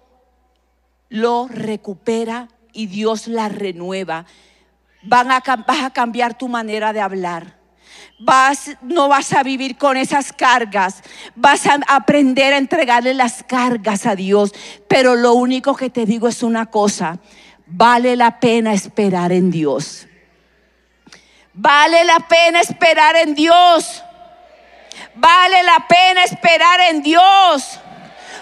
lo 1.09 1.47
recupera 1.47 2.47
y 2.71 2.87
Dios 2.87 3.27
la 3.27 3.49
renueva. 3.49 4.25
Vas 5.03 5.27
a 5.67 5.89
cambiar 5.91 6.37
tu 6.37 6.47
manera 6.47 6.93
de 6.93 7.01
hablar. 7.01 7.63
No 8.81 9.07
vas 9.09 9.33
a 9.33 9.43
vivir 9.43 9.77
con 9.77 9.97
esas 9.97 10.31
cargas. 10.31 11.03
Vas 11.35 11.67
a 11.67 11.79
aprender 11.87 12.53
a 12.53 12.57
entregarle 12.57 13.13
las 13.13 13.43
cargas 13.43 14.05
a 14.05 14.15
Dios. 14.15 14.53
Pero 14.87 15.15
lo 15.15 15.33
único 15.33 15.75
que 15.75 15.89
te 15.89 16.05
digo 16.05 16.27
es 16.27 16.41
una 16.41 16.67
cosa 16.67 17.19
vale 17.65 18.15
la 18.15 18.39
pena 18.39 18.73
esperar 18.73 19.31
en 19.31 19.51
Dios. 19.51 20.07
Vale 21.53 22.03
la 22.03 22.19
pena 22.19 22.61
esperar 22.61 23.15
en 23.15 23.35
Dios. 23.35 24.03
Vale 25.15 25.63
la 25.63 25.85
pena 25.87 26.23
esperar 26.23 26.79
en 26.89 27.03
Dios. 27.03 27.79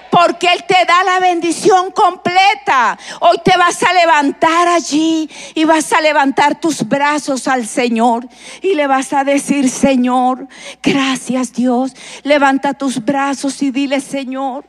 Porque 0.10 0.48
Él 0.52 0.64
te 0.66 0.86
da 0.86 1.04
la 1.04 1.20
bendición 1.20 1.92
completa. 1.92 2.98
Hoy 3.22 3.38
te 3.44 3.58
vas 3.58 3.82
a 3.84 3.94
levantar 3.94 4.68
allí 4.68 5.30
y 5.56 5.64
vas 5.64 5.92
a 5.94 6.02
levantar 6.02 6.60
tus 6.60 6.88
brazos 6.88 7.48
al 7.48 7.66
Señor. 7.66 8.28
Y 8.62 8.76
le 8.76 8.88
vas 8.88 9.14
a 9.14 9.24
decir, 9.24 9.70
Señor, 9.70 10.48
gracias 10.84 11.54
Dios. 11.54 11.94
Levanta 12.24 12.74
tus 12.74 13.04
brazos 13.04 13.62
y 13.62 13.72
dile, 13.72 14.02
Señor, 14.02 14.66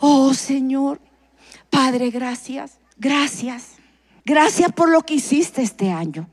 oh 0.00 0.32
Señor, 0.32 0.98
Padre, 1.68 2.10
gracias, 2.10 2.78
gracias. 2.96 3.75
Gracias 4.26 4.72
por 4.72 4.88
lo 4.88 5.02
que 5.02 5.14
hiciste 5.14 5.62
este 5.62 5.92
año. 5.92 6.28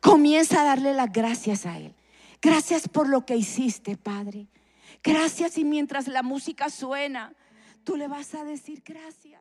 Comienza 0.00 0.60
a 0.60 0.64
darle 0.64 0.92
las 0.92 1.12
gracias 1.12 1.66
a 1.66 1.78
Él. 1.78 1.94
Gracias 2.42 2.88
por 2.88 3.08
lo 3.08 3.24
que 3.24 3.36
hiciste, 3.36 3.96
Padre. 3.96 4.48
Gracias 5.04 5.56
y 5.56 5.62
mientras 5.64 6.08
la 6.08 6.24
música 6.24 6.68
suena, 6.68 7.32
tú 7.84 7.94
le 7.96 8.08
vas 8.08 8.34
a 8.34 8.42
decir 8.42 8.82
gracias. 8.84 9.31